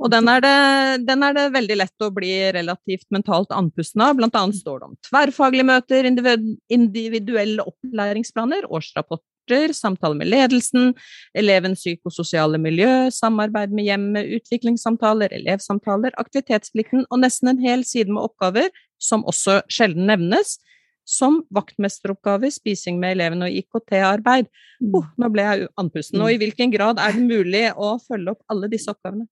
Og 0.01 0.11
den 0.13 0.29
er 0.33 0.41
det, 0.41 0.57
den 1.05 1.25
er 1.25 1.37
det 1.37 1.47
veldig 1.53 1.79
lett 1.83 2.05
å 2.05 2.11
bli 2.13 2.33
relativt 2.57 3.07
mentalt 3.13 3.53
andpusten 3.53 4.01
av. 4.05 4.17
Blant 4.17 4.37
annet 4.37 4.57
står 4.57 4.81
det 4.81 4.89
om 4.89 4.99
tverrfaglige 5.05 5.69
møter, 5.69 6.09
individuelle 6.09 7.65
opplæringsplaner, 7.69 8.65
årsrapport 8.73 9.25
rapporter, 9.47 9.73
samtale 9.73 10.15
med 10.15 10.27
ledelsen, 10.27 10.93
elevens 11.33 11.79
psykososiale 11.79 12.57
miljø, 12.57 13.09
samarbeid 13.11 13.71
med 13.71 13.85
hjemmet, 13.85 14.25
utviklingssamtaler, 14.25 15.29
elevsamtaler, 15.31 16.11
aktivitetsplikten 16.17 17.05
og 17.09 17.19
nesten 17.19 17.49
en 17.49 17.59
hel 17.59 17.83
side 17.83 18.11
med 18.11 18.23
oppgaver 18.23 18.69
som 18.99 19.23
også 19.25 19.61
sjelden 19.69 20.07
nevnes, 20.07 20.59
som 21.05 21.43
vaktmesteroppgaver, 21.51 22.49
spising 22.51 22.99
med 22.99 23.15
elevene 23.15 23.47
og 23.47 23.51
IKT-arbeid. 23.51 24.47
Oh, 24.93 25.05
nå 25.17 25.29
ble 25.31 25.45
jeg 25.45 25.67
andpusten. 25.77 26.21
Og 26.21 26.33
i 26.33 26.37
hvilken 26.37 26.71
grad 26.71 26.99
er 26.99 27.15
det 27.15 27.23
mulig 27.23 27.71
å 27.77 27.97
følge 28.03 28.33
opp 28.33 28.43
alle 28.51 28.67
disse 28.67 28.91
oppgavene? 28.91 29.27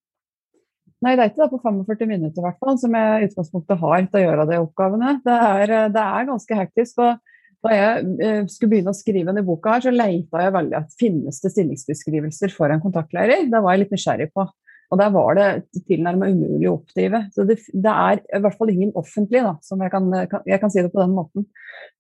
Nei, 1.04 1.18
det 1.18 1.26
er 1.26 1.30
ikke 1.34 1.44
det 1.44 1.52
på 1.52 1.60
45 1.60 2.08
minutter 2.08 2.42
hvert 2.42 2.62
fall, 2.64 2.78
som 2.80 2.96
jeg 2.96 3.18
i 3.20 3.28
utgangspunktet 3.28 3.82
har 3.82 4.06
til 4.08 4.22
å 4.22 4.24
gjøre 4.24 4.46
de 4.50 4.60
oppgavene. 4.64 5.18
Det 5.26 5.36
er, 5.36 5.74
det 5.92 6.06
er 6.06 6.30
ganske 6.30 6.60
hektisk. 6.62 7.04
og 7.04 7.35
da 7.66 7.74
jeg 7.74 8.04
eh, 8.22 8.44
skulle 8.52 8.76
begynne 8.76 8.94
å 8.94 8.98
skrive 8.98 9.32
denne 9.32 9.46
boka, 9.46 9.76
her, 9.76 9.86
så 9.88 9.94
leita 9.94 10.44
jeg 10.44 10.54
veldig 10.56 10.78
at 10.78 11.00
finnes 11.00 11.42
det 11.42 11.52
stillingsbeskrivelser 11.56 12.54
for 12.54 12.72
en 12.72 12.84
kontaktlærer. 12.84 13.48
Det 13.50 13.62
var 13.64 13.76
jeg 13.76 13.86
litt 13.86 13.96
nysgjerrig 13.96 14.30
på. 14.36 14.46
Og 14.94 15.00
der 15.02 15.10
var 15.16 15.34
det 15.38 15.48
tilnærmet 15.88 16.36
umulig 16.36 16.68
å 16.70 16.76
oppdrive. 16.78 17.24
Så 17.34 17.44
det, 17.50 17.58
det, 17.74 17.92
er 17.92 18.22
i 18.22 18.42
hvert 18.44 18.58
fall 18.60 18.72
ingen 18.72 18.92
offentlig, 18.98 19.42
da, 19.42 19.56
som 19.66 19.82
jeg 19.82 19.92
kan, 19.92 20.12
jeg 20.46 20.62
kan, 20.62 20.72
si 20.72 20.84
det 20.86 20.92
på 20.94 21.02
den 21.02 21.16
måten. 21.18 21.48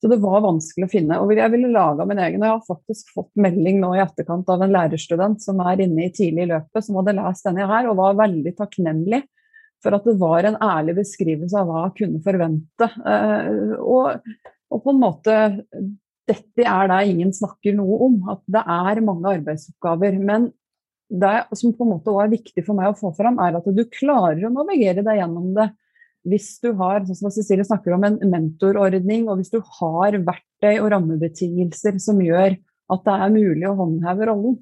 Så 0.01 0.11
det 0.11 0.19
var 0.21 0.45
vanskelig 0.45 0.85
å 0.85 0.91
finne. 0.91 1.19
Og 1.23 1.33
jeg 1.33 1.53
ville 1.55 1.73
laga 1.73 2.05
min 2.07 2.21
egen. 2.21 2.43
Og 2.43 2.47
jeg 2.47 2.53
har 2.53 2.67
faktisk 2.69 3.13
fått 3.15 3.31
melding 3.41 3.81
nå 3.81 3.95
i 3.95 4.03
etterkant 4.05 4.51
av 4.53 4.61
en 4.61 4.75
lærerstudent 4.75 5.41
som 5.43 5.63
er 5.65 5.81
inne 5.87 6.05
i 6.05 6.13
tidlig 6.13 6.45
i 6.45 6.51
løpet, 6.53 6.85
som 6.85 6.99
hadde 7.01 7.17
lest 7.17 7.49
denne 7.49 7.69
her 7.71 7.89
og 7.89 7.97
var 8.03 8.19
veldig 8.21 8.53
takknemlig 8.61 9.25
for 9.85 9.97
at 9.97 10.05
det 10.07 10.15
var 10.17 10.47
en 10.47 10.57
ærlig 10.63 10.95
beskrivelse 10.97 11.57
av 11.59 11.69
hva 11.69 11.85
jeg 11.85 11.97
kunne 11.99 12.21
forvente. 12.25 12.87
Eh, 13.11 13.73
og, 13.81 14.29
og 14.73 14.81
på 14.83 14.93
en 14.93 15.01
måte 15.01 15.37
dette 16.25 16.65
er 16.65 16.89
det 16.89 17.01
ingen 17.11 17.31
snakker 17.35 17.75
noe 17.77 17.99
om. 18.07 18.15
At 18.33 18.41
det 18.49 18.63
er 18.65 19.01
mange 19.05 19.29
arbeidsoppgaver. 19.37 20.17
Men 20.17 20.49
det 21.09 21.35
som 21.53 21.73
på 21.75 21.85
en 21.85 21.91
måte 21.93 22.09
også 22.09 22.23
er 22.25 22.33
viktig 22.33 22.63
for 22.65 22.77
meg 22.77 22.89
å 22.89 22.97
få 22.97 23.11
fram, 23.17 23.37
er 23.43 23.59
at 23.59 23.67
du 23.69 23.83
klarer 23.93 24.41
å 24.47 24.53
navigere 24.53 25.05
deg 25.05 25.21
gjennom 25.21 25.51
det 25.57 25.69
hvis 26.25 26.55
du 26.63 26.71
har 26.79 27.03
sånn 27.05 27.19
som 27.19 27.29
Cecilie 27.29 27.67
snakker 27.67 27.93
om 27.93 28.05
en 28.07 28.15
mentorordning, 28.31 29.27
og 29.29 29.37
hvis 29.37 29.51
du 29.53 29.59
har 29.77 30.17
verktøy 30.25 30.79
og 30.79 30.89
rammebetingelser 30.95 31.99
som 32.01 32.17
gjør 32.23 32.55
at 32.95 33.03
det 33.05 33.17
er 33.21 33.35
mulig 33.35 33.67
å 33.69 33.75
håndheve 33.77 34.31
rollen. 34.31 34.55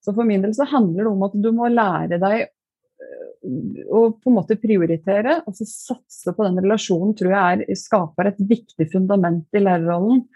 Så 0.00 0.14
for 0.14 0.28
min 0.28 0.44
del 0.44 0.54
så 0.54 0.68
handler 0.70 1.02
det 1.02 1.10
om 1.10 1.24
at 1.26 1.34
du 1.34 1.50
må 1.54 1.66
lære 1.70 2.20
deg 2.22 2.46
å 3.40 4.02
på 4.20 4.28
en 4.28 4.36
måte 4.36 4.58
prioritere 4.60 5.38
og 5.48 5.56
så 5.56 5.64
satse 5.68 6.34
på 6.36 6.44
den 6.44 6.60
relasjonen 6.60 7.14
tror 7.16 7.32
jeg 7.32 7.62
er, 7.64 7.78
skaper 7.78 8.28
et 8.28 8.42
viktig 8.50 8.90
fundament 8.92 9.48
i 9.56 9.62
lærerrollen. 9.64 10.26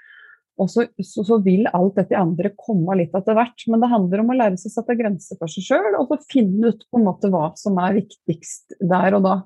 Og 0.62 0.68
så, 0.70 0.84
så, 1.02 1.24
så, 1.26 1.40
vil 1.42 1.66
alt 1.74 1.96
dette 1.98 2.14
andre 2.14 2.52
komme 2.54 2.94
litt 3.00 3.14
etter 3.16 3.34
hvert. 3.34 3.64
Men 3.66 3.82
det 3.82 3.90
handler 3.90 4.22
om 4.22 4.30
å 4.30 4.36
lære 4.38 4.60
seg 4.60 4.70
å 4.70 4.74
sette 4.76 4.94
grenser 5.00 5.40
for 5.40 5.50
seg 5.50 5.66
sjøl, 5.66 5.96
og 5.98 6.12
så 6.12 6.20
finne 6.30 6.70
ut 6.70 6.84
på 6.86 7.00
en 7.00 7.08
måte 7.08 7.30
hva 7.32 7.48
som 7.58 7.80
er 7.82 7.98
viktigst 7.98 8.76
der 8.78 9.18
og 9.18 9.26
da. 9.26 9.40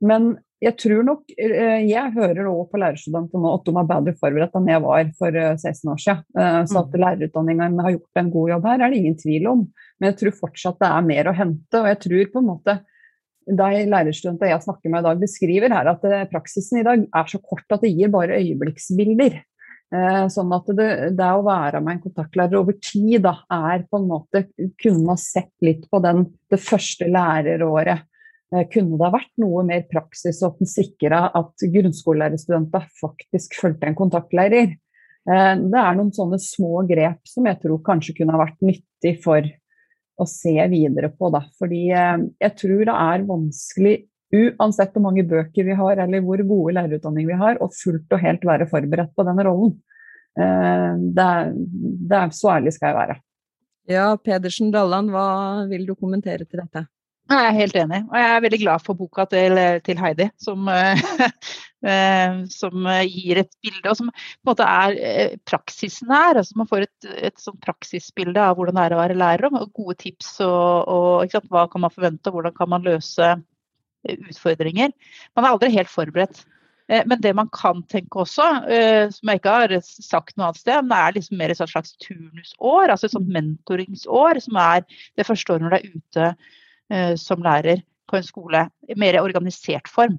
Men 0.00 0.32
jeg 0.60 0.76
tror 0.80 1.04
nok 1.04 1.30
eh, 1.40 1.86
Jeg 1.88 2.12
hører 2.14 2.48
òg 2.50 2.66
på 2.72 2.80
lærerstudentene 2.80 3.40
nå 3.40 3.52
at 3.56 3.68
de 3.68 3.72
er 3.74 3.86
bedre 3.88 4.12
forberedt 4.20 4.56
enn 4.58 4.68
jeg 4.68 4.82
var 4.84 5.12
for 5.20 5.36
16 5.36 5.68
eh, 5.68 5.92
år 5.92 6.02
siden. 6.04 6.24
Eh, 6.36 6.58
så 6.68 6.82
at 6.82 6.96
mm. 6.96 7.00
lærerutdanningene 7.04 7.86
har 7.86 7.94
gjort 7.96 8.20
en 8.22 8.32
god 8.34 8.52
jobb 8.54 8.68
her, 8.68 8.80
er 8.80 8.92
det 8.92 9.00
ingen 9.00 9.20
tvil 9.20 9.48
om. 9.52 9.62
Men 10.00 10.10
jeg 10.10 10.18
tror 10.22 10.38
fortsatt 10.46 10.80
det 10.80 10.88
er 10.88 11.06
mer 11.06 11.28
å 11.30 11.36
hente. 11.36 11.82
Og 11.82 11.90
jeg 11.90 12.00
tror 12.06 12.32
på 12.32 12.42
en 12.42 12.48
måte 12.48 12.78
de 13.50 13.84
lærerstudentene 13.90 14.50
jeg 14.52 14.64
snakker 14.64 14.92
med 14.92 15.02
i 15.02 15.06
dag, 15.08 15.20
beskriver 15.20 15.72
her 15.74 15.88
at 15.90 16.04
praksisen 16.30 16.80
i 16.80 16.84
dag 16.86 17.02
er 17.02 17.30
så 17.30 17.40
kort 17.42 17.72
at 17.74 17.82
det 17.82 17.90
gir 17.90 18.12
bare 18.12 18.36
øyeblikksbilder. 18.38 19.40
Sånn 20.30 20.52
at 20.54 20.68
det, 20.78 20.90
det 21.18 21.30
å 21.34 21.40
være 21.42 21.80
med 21.82 21.96
en 21.96 22.02
kontaktlærer 22.04 22.60
over 22.60 22.76
tid 22.78 23.24
da, 23.24 23.32
er 23.50 23.82
på 23.90 23.98
en 23.98 24.06
måte 24.06 24.44
Kunne 24.78 25.02
man 25.08 25.18
sett 25.18 25.50
litt 25.66 25.88
på 25.90 25.98
den, 26.04 26.28
det 26.52 26.60
første 26.62 27.08
læreråret 27.10 28.04
Eh, 28.50 28.66
kunne 28.66 28.98
det 28.98 29.06
ha 29.06 29.12
vært 29.14 29.32
noe 29.38 29.62
mer 29.66 29.84
praksis, 29.90 30.40
og 30.42 30.54
at 30.54 30.62
den 30.62 30.70
sikra 30.70 31.22
at 31.38 31.66
grunnskolelærerstudenter 31.74 32.88
faktisk 32.98 33.54
fulgte 33.60 33.86
en 33.86 33.98
kontaktlærer? 33.98 34.74
Eh, 34.74 35.52
det 35.60 35.82
er 35.82 35.98
noen 35.98 36.10
sånne 36.14 36.40
små 36.42 36.82
grep 36.88 37.30
som 37.30 37.46
jeg 37.46 37.60
tror 37.62 37.82
kanskje 37.86 38.16
kunne 38.18 38.34
ha 38.34 38.42
vært 38.42 38.58
nyttig 38.66 39.14
for 39.22 39.46
å 40.20 40.26
se 40.28 40.54
videre 40.72 41.10
på. 41.14 41.30
Da. 41.34 41.42
Fordi 41.60 41.86
eh, 41.96 42.26
jeg 42.44 42.56
tror 42.62 42.84
det 42.88 42.96
er 42.96 43.26
vanskelig, 43.28 43.96
uansett 44.30 44.92
hvor 44.94 45.06
mange 45.08 45.24
bøker 45.26 45.66
vi 45.66 45.74
har 45.74 46.04
eller 46.04 46.22
hvor 46.22 46.42
gode 46.46 46.76
lærerutdanninger 46.76 47.32
vi 47.32 47.40
har, 47.40 47.58
å 47.58 47.70
fullt 47.74 48.14
og 48.14 48.22
helt 48.22 48.46
være 48.46 48.68
forberedt 48.70 49.16
på 49.16 49.26
den 49.26 49.42
rollen. 49.46 49.74
Det 50.38 51.24
er, 51.24 51.48
det 51.50 52.14
er, 52.14 52.30
så 52.32 52.52
ærlig 52.54 52.70
skal 52.76 52.92
jeg 52.92 52.96
være. 53.00 53.16
Ja, 53.90 54.04
Pedersen 54.22 54.70
Dalland, 54.70 55.10
hva 55.10 55.66
vil 55.66 55.82
du 55.88 55.96
kommentere 55.98 56.46
til 56.46 56.62
dette? 56.62 56.84
Jeg 57.30 57.46
er 57.46 57.54
helt 57.54 57.76
enig, 57.78 57.98
og 58.10 58.16
jeg 58.18 58.26
er 58.26 58.40
veldig 58.42 58.58
glad 58.58 58.82
for 58.82 58.98
boka 58.98 59.22
til, 59.30 59.58
til 59.86 59.98
Heidi, 60.02 60.26
som, 60.42 60.64
eh, 61.92 62.40
som, 62.50 62.88
gir 63.06 63.38
et 63.44 63.52
bilde, 63.62 63.84
og 63.86 63.98
som 64.00 64.08
på 64.10 64.16
en 64.16 64.50
måte 64.50 64.66
er 64.66 64.96
praksisnær. 64.98 65.44
praksisen 65.46 66.10
her. 66.10 66.40
altså 66.40 66.58
Man 66.58 66.70
får 66.72 66.88
et, 66.88 67.08
et 67.30 67.38
sånn 67.38 67.60
praksisbilde 67.62 68.42
av 68.42 68.58
hvordan 68.58 68.80
det 68.80 68.86
er 68.88 68.96
å 68.96 69.00
være 69.04 69.18
lærer, 69.20 69.46
og 69.46 69.70
gode 69.78 69.94
tips 70.02 70.32
og, 70.42 70.90
og 70.90 71.30
sant, 71.30 71.46
hva 71.54 71.68
kan 71.70 71.86
man 71.86 71.94
forvente, 71.94 72.26
og 72.26 72.40
hvordan 72.40 72.56
kan 72.58 72.72
man 72.74 72.88
løse 72.88 73.30
eh, 73.30 74.18
utfordringer. 74.32 74.90
Man 75.38 75.46
er 75.46 75.54
aldri 75.54 75.70
helt 75.76 75.92
forberedt. 75.92 76.42
Men 76.90 77.20
det 77.22 77.30
man 77.38 77.46
kan 77.54 77.84
tenke 77.86 78.18
også, 78.18 78.42
som 79.14 79.30
jeg 79.30 79.38
ikke 79.38 79.52
har 79.54 79.72
sagt 79.86 80.32
noe 80.34 80.48
annet 80.48 80.58
sted, 80.58 80.80
men 80.80 80.90
det 80.90 80.96
er 80.98 81.14
liksom 81.14 81.36
mer 81.38 81.52
et 81.54 81.60
slags 81.60 81.92
turnusår, 82.02 82.90
altså 82.90 83.06
et 83.06 83.14
sånt 83.14 83.30
mentoringsår, 83.30 84.40
som 84.42 84.58
er 84.58 84.82
det 85.14 85.26
første 85.28 85.54
året 85.54 85.62
når 85.62 85.70
du 85.70 85.78
er 85.78 85.92
ute 85.92 86.24
Eh, 86.26 86.56
som 87.20 87.42
lærer 87.44 87.84
på 88.10 88.18
en 88.18 88.24
skole 88.26 88.64
i 88.90 88.96
mer 88.98 89.20
organisert 89.20 89.86
form. 89.88 90.16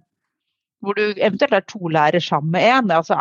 Hvor 0.82 0.96
du 0.98 1.12
eventuelt 1.12 1.58
er 1.58 1.66
to 1.68 1.92
lærere 1.92 2.22
sammen 2.24 2.54
med 2.56 2.64
én. 2.64 2.94
Altså 2.96 3.18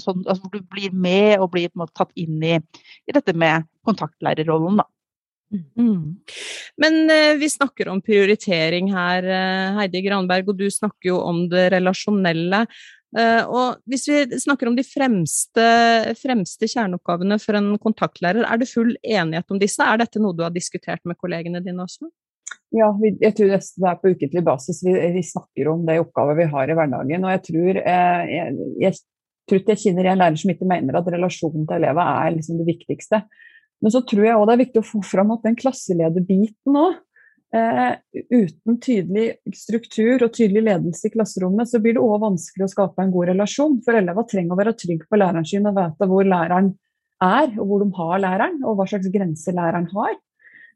sånn, 0.00 0.24
altså 0.24 0.42
hvor 0.42 0.56
du 0.56 0.64
blir 0.72 0.92
med 0.92 1.38
og 1.38 1.52
blir 1.54 1.70
måte, 1.78 1.94
tatt 1.98 2.12
inn 2.20 2.42
i, 2.42 2.56
i, 2.58 3.14
dette 3.14 3.34
med 3.36 3.68
kontaktlærerrollen. 3.86 4.80
Da. 4.80 4.88
Mm. 5.78 6.16
Men 6.80 6.98
eh, 7.12 7.36
vi 7.40 7.50
snakker 7.50 7.90
om 7.92 8.02
prioritering 8.02 8.90
her, 8.94 9.24
eh, 9.28 9.78
Heidi 9.78 10.02
Granberg, 10.06 10.50
og 10.50 10.58
du 10.58 10.66
snakker 10.72 11.12
jo 11.12 11.20
om 11.22 11.44
det 11.52 11.68
relasjonelle. 11.76 12.64
Eh, 13.14 13.42
og 13.44 13.84
hvis 13.90 14.08
vi 14.10 14.40
snakker 14.42 14.70
om 14.70 14.76
de 14.78 14.86
fremste, 14.86 15.68
fremste, 16.18 16.68
kjerneoppgavene 16.70 17.38
for 17.42 17.60
en 17.60 17.74
kontaktlærer, 17.82 18.42
er 18.48 18.60
det 18.60 18.70
full 18.72 18.96
enighet 19.04 19.54
om 19.54 19.60
disse? 19.62 19.84
Er 19.84 20.02
dette 20.02 20.22
noe 20.22 20.34
du 20.36 20.42
har 20.46 20.54
diskutert 20.54 21.04
med 21.06 21.20
kollegene 21.20 21.62
dine 21.64 21.86
også? 21.86 22.10
Ja, 22.74 22.88
jeg 22.98 23.34
tror 23.36 23.52
det 23.52 23.58
er 23.60 23.98
på 24.00 24.10
ukentlig 24.10 24.42
basis 24.46 24.80
vi, 24.82 24.94
vi, 25.14 25.22
snakker 25.22 25.70
om 25.70 25.84
de 25.86 26.00
oppgaver 26.02 26.40
vi 26.40 26.50
har 26.50 26.70
i 26.70 26.74
hverdagen. 26.74 27.26
Og 27.26 27.34
jeg 27.36 27.42
tror 27.48 27.80
eh, 27.80 28.22
jeg, 28.32 28.68
jeg, 28.82 29.00
tror 29.50 29.60
jeg 29.70 29.82
kjenner 29.84 30.10
en 30.10 30.22
lærer 30.22 30.40
som 30.40 30.50
ikke 30.54 30.68
mener 30.68 30.98
at 30.98 31.10
relasjonen 31.14 31.68
til 31.68 31.78
elever 31.78 32.02
er 32.24 32.34
liksom 32.34 32.58
det 32.58 32.66
viktigste. 32.72 33.22
Men 33.84 33.94
så 33.94 34.02
tror 34.08 34.26
jeg 34.26 34.38
òg 34.38 34.46
det 34.48 34.56
er 34.56 34.62
viktig 34.64 34.82
å 34.82 34.88
få 34.88 35.02
fram 35.06 35.34
at 35.34 35.46
den 35.46 35.58
klasselederbiten 35.60 36.78
òg, 36.80 36.98
eh, 37.54 37.94
uten 38.32 38.80
tydelig 38.82 39.26
struktur 39.54 40.26
og 40.26 40.34
tydelig 40.34 40.64
ledelse 40.66 41.10
i 41.10 41.14
klasserommet, 41.14 41.70
så 41.70 41.78
blir 41.84 41.94
det 41.94 42.02
òg 42.02 42.22
vanskelig 42.24 42.66
å 42.66 42.72
skape 42.74 43.04
en 43.04 43.14
god 43.14 43.30
relasjon. 43.34 43.78
For 43.86 44.00
elever 44.00 44.26
trenger 44.30 44.56
å 44.56 44.60
være 44.64 44.74
trygge 44.80 45.06
på 45.06 45.20
læreren 45.20 45.46
sin 45.46 45.70
og 45.70 45.78
vite 45.78 46.10
hvor 46.10 46.26
læreren 46.26 46.74
er, 47.22 47.54
og 47.54 47.66
hvor 47.68 47.84
de 47.84 47.90
har 48.00 48.22
læreren, 48.26 48.62
og 48.66 48.80
hva 48.80 48.90
slags 48.90 49.12
grenser 49.14 49.54
læreren 49.54 49.86
har. 49.94 50.16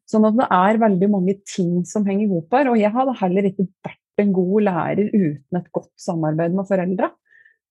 Sånn 0.08 0.24
at 0.24 0.36
det 0.38 0.48
er 0.56 0.80
veldig 0.80 1.08
mange 1.12 1.36
ting 1.48 1.82
som 1.88 2.06
henger 2.08 2.26
i 2.26 2.32
hop 2.32 2.54
her. 2.56 2.70
Og 2.72 2.80
jeg 2.80 2.92
hadde 2.94 3.16
heller 3.20 3.48
ikke 3.50 3.68
vært 3.84 4.22
en 4.22 4.34
god 4.34 4.66
lærer 4.66 5.10
uten 5.12 5.58
et 5.60 5.72
godt 5.74 5.92
samarbeid 6.00 6.56
med 6.56 6.68
foreldra. 6.68 7.10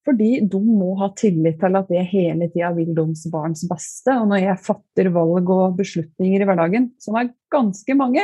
Fordi 0.07 0.29
de 0.47 0.59
må 0.63 0.93
ha 1.01 1.09
tillit 1.19 1.57
til 1.59 1.75
at 1.75 1.89
jeg 1.91 2.07
hele 2.13 2.47
tida 2.53 2.69
vil 2.77 2.93
deres 2.95 3.25
barns 3.31 3.65
beste. 3.67 4.13
Og 4.13 4.29
når 4.31 4.43
jeg 4.45 4.63
fatter 4.69 5.09
valg 5.15 5.51
og 5.51 5.79
beslutninger 5.81 6.43
i 6.43 6.47
hverdagen, 6.47 6.91
som 7.03 7.17
er 7.19 7.33
ganske 7.51 7.97
mange, 7.99 8.23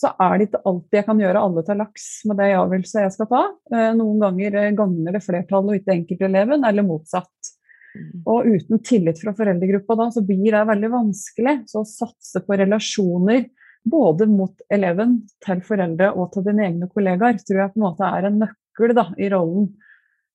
så 0.00 0.10
er 0.24 0.38
det 0.38 0.48
ikke 0.48 0.62
alltid 0.66 0.98
jeg 0.98 1.06
kan 1.06 1.20
gjøre 1.22 1.42
alle 1.46 1.62
til 1.66 1.78
laks 1.78 2.06
med 2.26 2.40
det 2.40 2.48
avgjørelset 2.56 3.04
jeg 3.04 3.14
skal 3.14 3.28
ta. 3.30 3.42
Eh, 3.70 3.90
noen 3.98 4.22
ganger 4.24 4.56
gagner 4.78 5.14
det 5.14 5.22
flertallet 5.22 5.74
og 5.74 5.78
ikke 5.78 5.94
enkelteleven, 5.94 6.64
eller 6.66 6.88
motsatt. 6.88 7.52
Mm. 7.92 8.22
Og 8.24 8.48
uten 8.48 8.82
tillit 8.84 9.20
fra 9.20 9.34
foreldregruppa 9.36 9.96
da, 9.98 10.08
så 10.14 10.22
blir 10.24 10.54
det 10.54 10.62
veldig 10.68 10.92
vanskelig. 10.92 11.56
Så 11.70 11.82
å 11.82 11.88
satse 11.88 12.42
på 12.46 12.56
relasjoner 12.60 13.46
både 13.84 14.28
mot 14.30 14.62
eleven, 14.72 15.20
til 15.42 15.62
foreldre 15.66 16.12
og 16.14 16.30
til 16.34 16.46
dine 16.46 16.68
egne 16.68 16.88
kollegaer, 16.90 17.40
tror 17.42 17.64
jeg 17.64 17.72
på 17.74 17.80
en 17.80 17.86
måte 17.88 18.08
er 18.08 18.28
en 18.28 18.38
nøkkel 18.44 18.94
da, 18.96 19.08
i 19.18 19.30
rollen. 19.32 19.72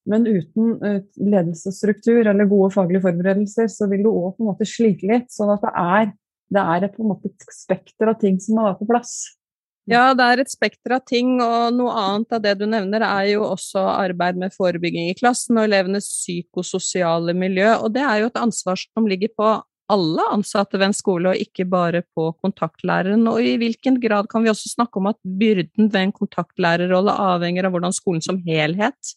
Men 0.07 0.27
uten 0.27 0.77
uh, 0.83 1.01
ledelsesstruktur 1.19 2.21
eller 2.23 2.47
gode 2.47 2.71
faglige 2.75 3.03
forberedelser, 3.07 3.67
så 3.71 3.89
vil 3.91 4.05
du 4.05 4.11
òg 4.11 4.37
på 4.37 4.43
en 4.43 4.51
måte 4.53 4.67
slite 4.67 5.07
litt. 5.09 5.31
sånn 5.33 5.51
at 5.55 5.65
det 5.65 5.73
er, 5.83 6.13
det 6.55 6.63
er 6.75 6.87
et, 6.87 6.95
på 6.95 7.03
en 7.03 7.11
måte 7.11 7.31
et 7.31 7.49
spekter 7.51 8.11
av 8.11 8.19
ting 8.21 8.39
som 8.43 8.59
må 8.59 8.67
være 8.69 8.79
på 8.81 8.89
plass. 8.91 9.15
Ja, 9.87 10.11
det 10.17 10.25
er 10.25 10.41
et 10.43 10.51
spekter 10.51 10.97
av 10.97 11.05
ting, 11.07 11.37
og 11.39 11.71
noe 11.77 11.93
annet 11.95 12.33
av 12.35 12.41
det 12.43 12.57
du 12.59 12.65
nevner 12.67 13.05
er 13.07 13.29
jo 13.31 13.45
også 13.47 13.85
arbeid 13.93 14.35
med 14.41 14.51
forebygging 14.51 15.13
i 15.13 15.15
klassen 15.15 15.55
og 15.55 15.69
elevenes 15.69 16.09
psykososiale 16.11 17.31
miljø, 17.37 17.69
og 17.79 17.93
det 17.95 18.03
er 18.03 18.19
jo 18.19 18.27
et 18.27 18.41
ansvar 18.41 18.75
som 18.81 19.07
ligger 19.07 19.31
på 19.39 19.53
alle 19.87 20.25
ansatte 20.33 20.75
ved 20.75 20.89
en 20.89 20.97
skole, 20.97 21.31
og 21.31 21.39
ikke 21.39 21.63
bare 21.71 22.03
på 22.15 22.33
kontaktlæreren. 22.43 23.23
Og 23.31 23.39
i 23.39 23.55
hvilken 23.61 24.01
grad 24.03 24.27
kan 24.27 24.43
vi 24.43 24.51
også 24.51 24.73
snakke 24.73 24.99
om 24.99 25.07
at 25.13 25.19
byrden 25.23 25.87
ved 25.93 26.01
en 26.01 26.15
kontaktlærerrolle 26.15 27.15
avhenger 27.31 27.69
av 27.69 27.75
hvordan 27.75 27.95
skolen 27.95 28.23
som 28.25 28.41
helhet 28.43 29.15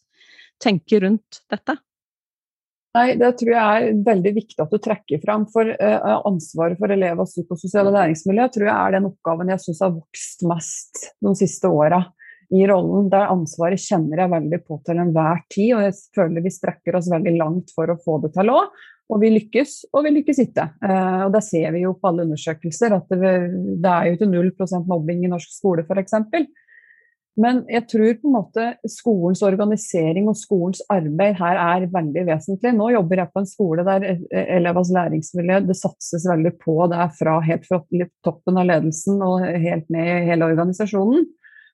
tenker 0.63 1.03
rundt 1.03 1.41
dette? 1.51 1.75
Nei, 2.97 3.15
Det 3.15 3.29
tror 3.39 3.53
jeg 3.55 3.83
er 3.83 3.99
veldig 4.03 4.31
viktig 4.35 4.59
at 4.59 4.71
du 4.73 4.79
trekker 4.83 5.21
fram. 5.23 5.45
For 5.51 5.67
uh, 5.67 6.15
ansvaret 6.27 6.79
for 6.79 6.91
elev- 6.91 7.23
og 7.23 7.29
psykososiale 7.29 7.93
læringsmiljø 7.95 8.47
tror 8.51 8.67
jeg 8.67 8.75
er 8.75 8.97
den 8.97 9.07
oppgaven 9.11 9.53
jeg 9.53 9.63
syns 9.63 9.83
har 9.85 9.93
vokst 9.95 10.43
mest 10.49 11.05
de 11.23 11.35
siste 11.39 11.71
åra 11.71 12.01
i 12.51 12.65
rollen. 12.67 13.07
Der 13.11 13.31
ansvaret 13.31 13.79
kjenner 13.79 14.25
jeg 14.25 14.33
veldig 14.33 14.59
på 14.65 14.81
til 14.87 14.99
enhver 14.99 15.39
tid, 15.47 15.75
og 15.77 15.85
jeg 15.87 15.99
føler 16.17 16.43
vi 16.43 16.51
strekker 16.51 16.97
oss 16.99 17.07
veldig 17.11 17.37
langt 17.39 17.71
for 17.75 17.91
å 17.91 17.99
få 18.03 18.19
det 18.25 18.33
til 18.35 18.51
òg. 18.51 18.81
Og 19.11 19.19
vi 19.19 19.29
lykkes, 19.33 19.71
og 19.91 20.05
vi 20.05 20.11
lykkes 20.17 20.37
ikke. 20.43 20.67
Uh, 20.83 21.29
og 21.29 21.31
det 21.35 21.45
ser 21.47 21.71
vi 21.75 21.85
jo 21.85 21.95
på 21.95 22.11
alle 22.11 22.27
undersøkelser, 22.27 22.95
at 22.95 23.15
det, 23.15 23.87
er 23.87 24.09
jo 24.09 24.19
ikke 24.19 24.31
0 24.31 24.51
mobbing 24.91 25.23
i 25.23 25.31
norsk 25.31 25.55
skole 25.55 25.87
f.eks. 25.87 26.19
Men 27.39 27.61
jeg 27.71 27.85
tror 27.87 28.17
på 28.19 28.27
en 28.27 28.35
måte 28.35 28.63
skolens 28.91 29.39
organisering 29.47 30.27
og 30.27 30.35
skolens 30.35 30.81
arbeid 30.91 31.37
her 31.39 31.59
er 31.63 31.85
veldig 31.93 32.25
vesentlig. 32.27 32.73
Nå 32.75 32.89
jobber 32.91 33.21
jeg 33.21 33.31
på 33.31 33.41
en 33.41 33.47
skole 33.47 33.85
der 33.87 34.07
elevers 34.41 34.91
læringsmiljø 34.91 35.61
det 35.69 35.77
satses 35.79 36.27
veldig 36.27 36.51
på 36.59 36.75
det 36.91 37.07
fra 37.19 37.37
helt 37.45 37.67
fra 37.69 37.79
toppen 38.27 38.59
av 38.59 38.67
ledelsen 38.67 39.23
og 39.23 39.47
helt 39.47 39.87
ned 39.93 40.11
i 40.11 40.25
hele 40.27 40.51
organisasjonen. 40.51 41.23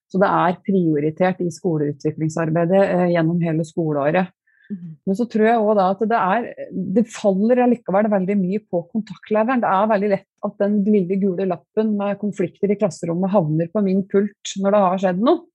Så 0.08 0.22
det 0.22 0.30
er 0.32 0.60
prioritert 0.64 1.42
i 1.44 1.50
skoleutviklingsarbeidet 1.52 2.84
eh, 2.86 3.08
gjennom 3.12 3.42
hele 3.44 3.66
skoleåret. 3.68 4.30
Mhm. 4.68 4.94
Men 5.08 5.16
så 5.16 5.28
tror 5.32 5.48
jeg 5.48 5.60
også 5.64 5.84
at 5.88 6.02
det, 6.12 6.22
er, 6.36 6.70
det 6.98 7.06
faller 7.12 7.64
allikevel 7.64 8.10
veldig 8.12 8.38
mye 8.40 8.64
på 8.68 8.82
kontaktlæreren. 8.94 9.64
Det 9.64 9.74
er 9.74 9.92
veldig 9.94 10.14
lett 10.16 10.48
at 10.48 10.58
den 10.64 10.80
lille 10.88 11.20
gule 11.22 11.48
lappen 11.48 11.94
med 12.00 12.20
konflikter 12.22 12.72
i 12.72 12.80
klasserommet 12.80 13.32
havner 13.34 13.72
på 13.72 13.84
min 13.86 14.04
pult 14.12 14.58
når 14.62 14.76
det 14.76 14.84
har 14.86 15.06
skjedd 15.06 15.24
noe. 15.24 15.46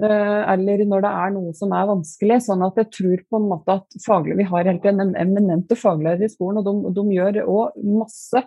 Eh, 0.00 0.42
eller 0.54 0.80
når 0.88 1.02
det 1.04 1.10
er 1.22 1.34
noe 1.34 1.50
som 1.56 1.74
er 1.76 1.90
vanskelig. 1.90 2.38
sånn 2.46 2.64
at 2.64 2.78
jeg 2.80 2.88
tror 2.96 3.26
på 3.28 3.40
en 3.40 3.50
måte 3.50 3.76
at 3.80 3.98
faglig, 4.06 4.38
Vi 4.38 4.48
har 4.48 4.70
helt 4.70 4.86
en 4.86 5.14
eminente 5.14 5.76
faglærere 5.76 6.24
i 6.24 6.32
skolen, 6.32 6.62
og 6.62 6.64
de, 6.64 6.94
de 6.96 7.16
gjør 7.18 7.42
òg 7.44 7.76
masse 7.84 8.44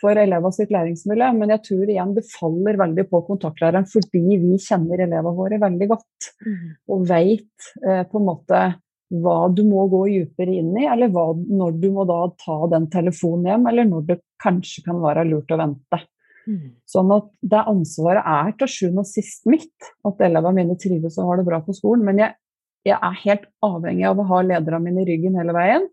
for 0.00 0.18
elevene 0.18 0.54
sitt 0.54 0.72
læringsmiljø. 0.74 1.30
Men 1.38 1.54
jeg 1.54 1.64
tror 1.68 1.86
igjen 1.86 2.14
det 2.16 2.26
faller 2.30 2.80
veldig 2.82 3.06
på 3.10 3.22
kontaktlæreren 3.30 3.86
fordi 3.90 4.24
vi 4.42 4.58
kjenner 4.62 5.04
elevene 5.06 5.36
våre 5.38 5.60
veldig 5.62 5.88
godt. 5.94 6.30
Mm. 6.46 6.68
Og 6.94 7.08
veit 7.08 7.70
eh, 7.84 8.04
på 8.08 8.20
en 8.20 8.28
måte 8.28 8.62
hva 9.08 9.48
du 9.54 9.62
må 9.64 9.86
gå 9.88 10.02
dypere 10.10 10.58
inn 10.60 10.74
i, 10.76 10.84
eller 10.88 11.10
hva, 11.12 11.30
når 11.34 11.76
du 11.80 11.88
må 11.94 12.04
da 12.08 12.20
ta 12.40 12.58
den 12.72 12.88
telefonen 12.92 13.48
hjem, 13.48 13.66
eller 13.70 13.88
når 13.88 14.06
det 14.10 14.18
kanskje 14.42 14.84
kan 14.86 15.00
være 15.02 15.24
lurt 15.30 15.52
å 15.54 15.60
vente. 15.60 16.00
Mm. 16.48 16.72
Sånn 16.88 17.12
at 17.12 17.28
det 17.44 17.62
ansvaret 17.68 18.24
er 18.24 18.52
til 18.60 18.72
sjuende 18.72 19.04
og 19.04 19.10
sist 19.10 19.48
mitt, 19.48 19.92
at 20.08 20.20
elevene 20.24 20.62
mine 20.62 20.76
trives 20.80 21.18
og 21.20 21.30
har 21.30 21.40
det 21.40 21.48
bra 21.48 21.60
på 21.64 21.76
skolen. 21.76 22.04
Men 22.08 22.20
jeg, 22.22 22.36
jeg, 22.88 22.96
er 22.96 23.22
helt 23.24 23.46
avhengig 23.64 24.08
av 24.08 24.20
å 24.20 24.28
ha 24.30 24.42
lederne 24.46 24.82
mine 24.84 25.04
i 25.04 25.08
ryggen 25.08 25.38
hele 25.40 25.56
veien, 25.56 25.88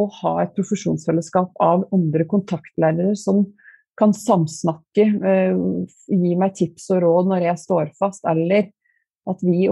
og 0.00 0.14
ha 0.22 0.36
et 0.42 0.54
profesjonsfellesskap 0.56 1.58
av 1.62 1.84
andre 1.94 2.26
kontaktlærere 2.30 3.16
som 3.18 3.44
kan 3.98 4.14
samsnakke, 4.16 5.04
eh, 5.28 5.58
gi 6.08 6.36
meg 6.40 6.54
tips 6.56 6.88
og 6.94 7.02
råd 7.04 7.28
når 7.28 7.50
jeg 7.50 7.60
står 7.66 7.90
fast, 7.98 8.24
eller 8.24 8.70
at 9.30 9.44
vi 9.46 9.68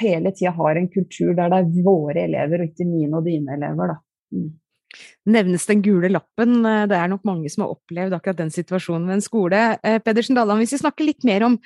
hele 0.00 0.32
tida 0.34 0.52
har 0.56 0.78
en 0.78 0.90
kultur 0.90 1.36
der 1.38 1.52
det 1.52 1.60
er 1.60 1.86
våre 1.86 2.24
elever 2.26 2.64
og 2.64 2.72
ikke 2.72 2.88
mine 2.88 3.18
og 3.20 3.28
dine 3.28 3.56
elever. 3.56 3.94
Da. 3.94 3.98
Mm. 4.34 4.50
Nevnes 5.32 5.66
den 5.68 5.82
gule 5.84 6.10
lappen, 6.10 6.60
det 6.90 6.98
er 6.98 7.08
nok 7.08 7.24
mange 7.28 7.50
som 7.52 7.64
har 7.64 7.74
opplevd 7.76 8.16
akkurat 8.16 8.42
den 8.42 8.52
situasjonen 8.52 9.08
ved 9.08 9.20
en 9.20 9.24
skole. 9.24 9.60
Eh, 9.82 9.98
Pedersen 10.04 10.36
Dalland, 10.36 10.64
hvis 10.64 10.74
vi 10.76 10.82
snakker 10.82 11.06
litt 11.06 11.24
mer 11.28 11.46
om 11.46 11.58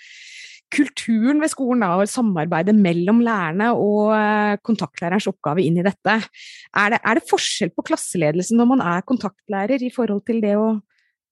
kulturen 0.75 1.41
ved 1.43 1.51
skolen 1.53 1.85
da, 1.85 1.93
og 1.95 2.11
samarbeidet 2.11 2.75
mellom 2.75 3.23
lærerne 3.25 3.71
og 3.79 4.13
eh, 4.17 4.59
kontaktlærerens 4.67 5.29
oppgave 5.31 5.65
inn 5.65 5.79
i 5.81 5.87
dette. 5.87 6.19
Er 6.77 6.95
det, 6.95 7.01
er 7.01 7.19
det 7.19 7.29
forskjell 7.31 7.73
på 7.75 7.87
klasseledelsen 7.87 8.61
når 8.61 8.71
man 8.75 8.85
er 8.95 9.07
kontaktlærer 9.07 9.83
i 9.83 9.93
forhold 9.95 10.25
til 10.27 10.43
det 10.45 10.57
å 10.59 10.75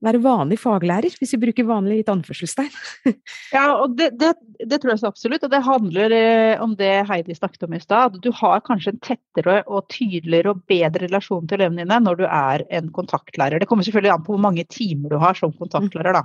være 0.04 0.20
vanlig 0.24 0.58
faglærer, 0.60 1.14
hvis 1.18 1.34
vi 1.34 1.40
bruker 1.46 1.66
vanlig 1.68 2.00
litt 2.00 2.10
anførselstegn? 2.12 2.74
ja, 3.56 3.64
og 3.80 3.96
det, 3.98 4.10
det, 4.20 4.32
det, 4.60 4.78
tror 4.80 4.94
jeg 4.94 5.02
så 5.02 5.10
absolutt. 5.10 5.46
Og 5.46 5.52
det 5.52 5.62
handler 5.64 6.14
eh, 6.16 6.62
om 6.62 6.76
det 6.78 6.92
Heidi 7.08 7.36
snakket 7.36 7.66
om 7.66 7.76
i 7.76 7.82
stad. 7.82 8.20
Du 8.24 8.30
har 8.36 8.62
kanskje 8.66 8.94
en 8.94 9.00
tettere 9.04 9.62
og 9.64 9.88
tydeligere 9.92 10.54
og 10.54 10.62
bedre 10.70 11.06
relasjon 11.06 11.48
til 11.48 11.60
elevene 11.60 11.84
dine 11.84 12.00
når 12.04 12.20
du 12.20 12.26
er 12.28 12.66
en 12.78 12.92
kontaktlærer. 12.94 13.62
Det 13.62 13.70
kommer 13.70 13.86
selvfølgelig 13.86 14.14
an 14.14 14.26
på 14.26 14.36
hvor 14.36 14.44
mange 14.44 14.66
timer 14.70 15.14
du 15.14 15.18
har 15.22 15.38
som 15.38 15.54
kontaktlærer, 15.56 16.20
da. 16.20 16.24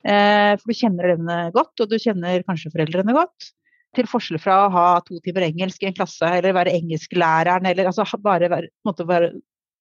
Eh, 0.00 0.52
for 0.60 0.70
du 0.70 0.76
kjenner 0.76 1.08
elevene 1.08 1.40
godt, 1.56 1.74
og 1.82 1.90
du 1.90 1.98
kjenner 2.00 2.46
kanskje 2.48 2.72
foreldrene 2.74 3.16
godt. 3.16 3.52
Til 3.98 4.06
forskjell 4.06 4.38
fra 4.38 4.64
å 4.64 4.72
ha 4.74 4.88
to 5.02 5.18
timer 5.24 5.48
engelsk 5.48 5.82
i 5.82 5.88
en 5.90 5.96
klasse, 5.96 6.26
eller 6.38 6.54
være 6.54 6.76
engelsklæreren, 6.78 7.66
eller 7.66 7.90
altså 7.90 8.06
bare 8.22 8.50
være, 8.52 8.70
være 8.86 9.32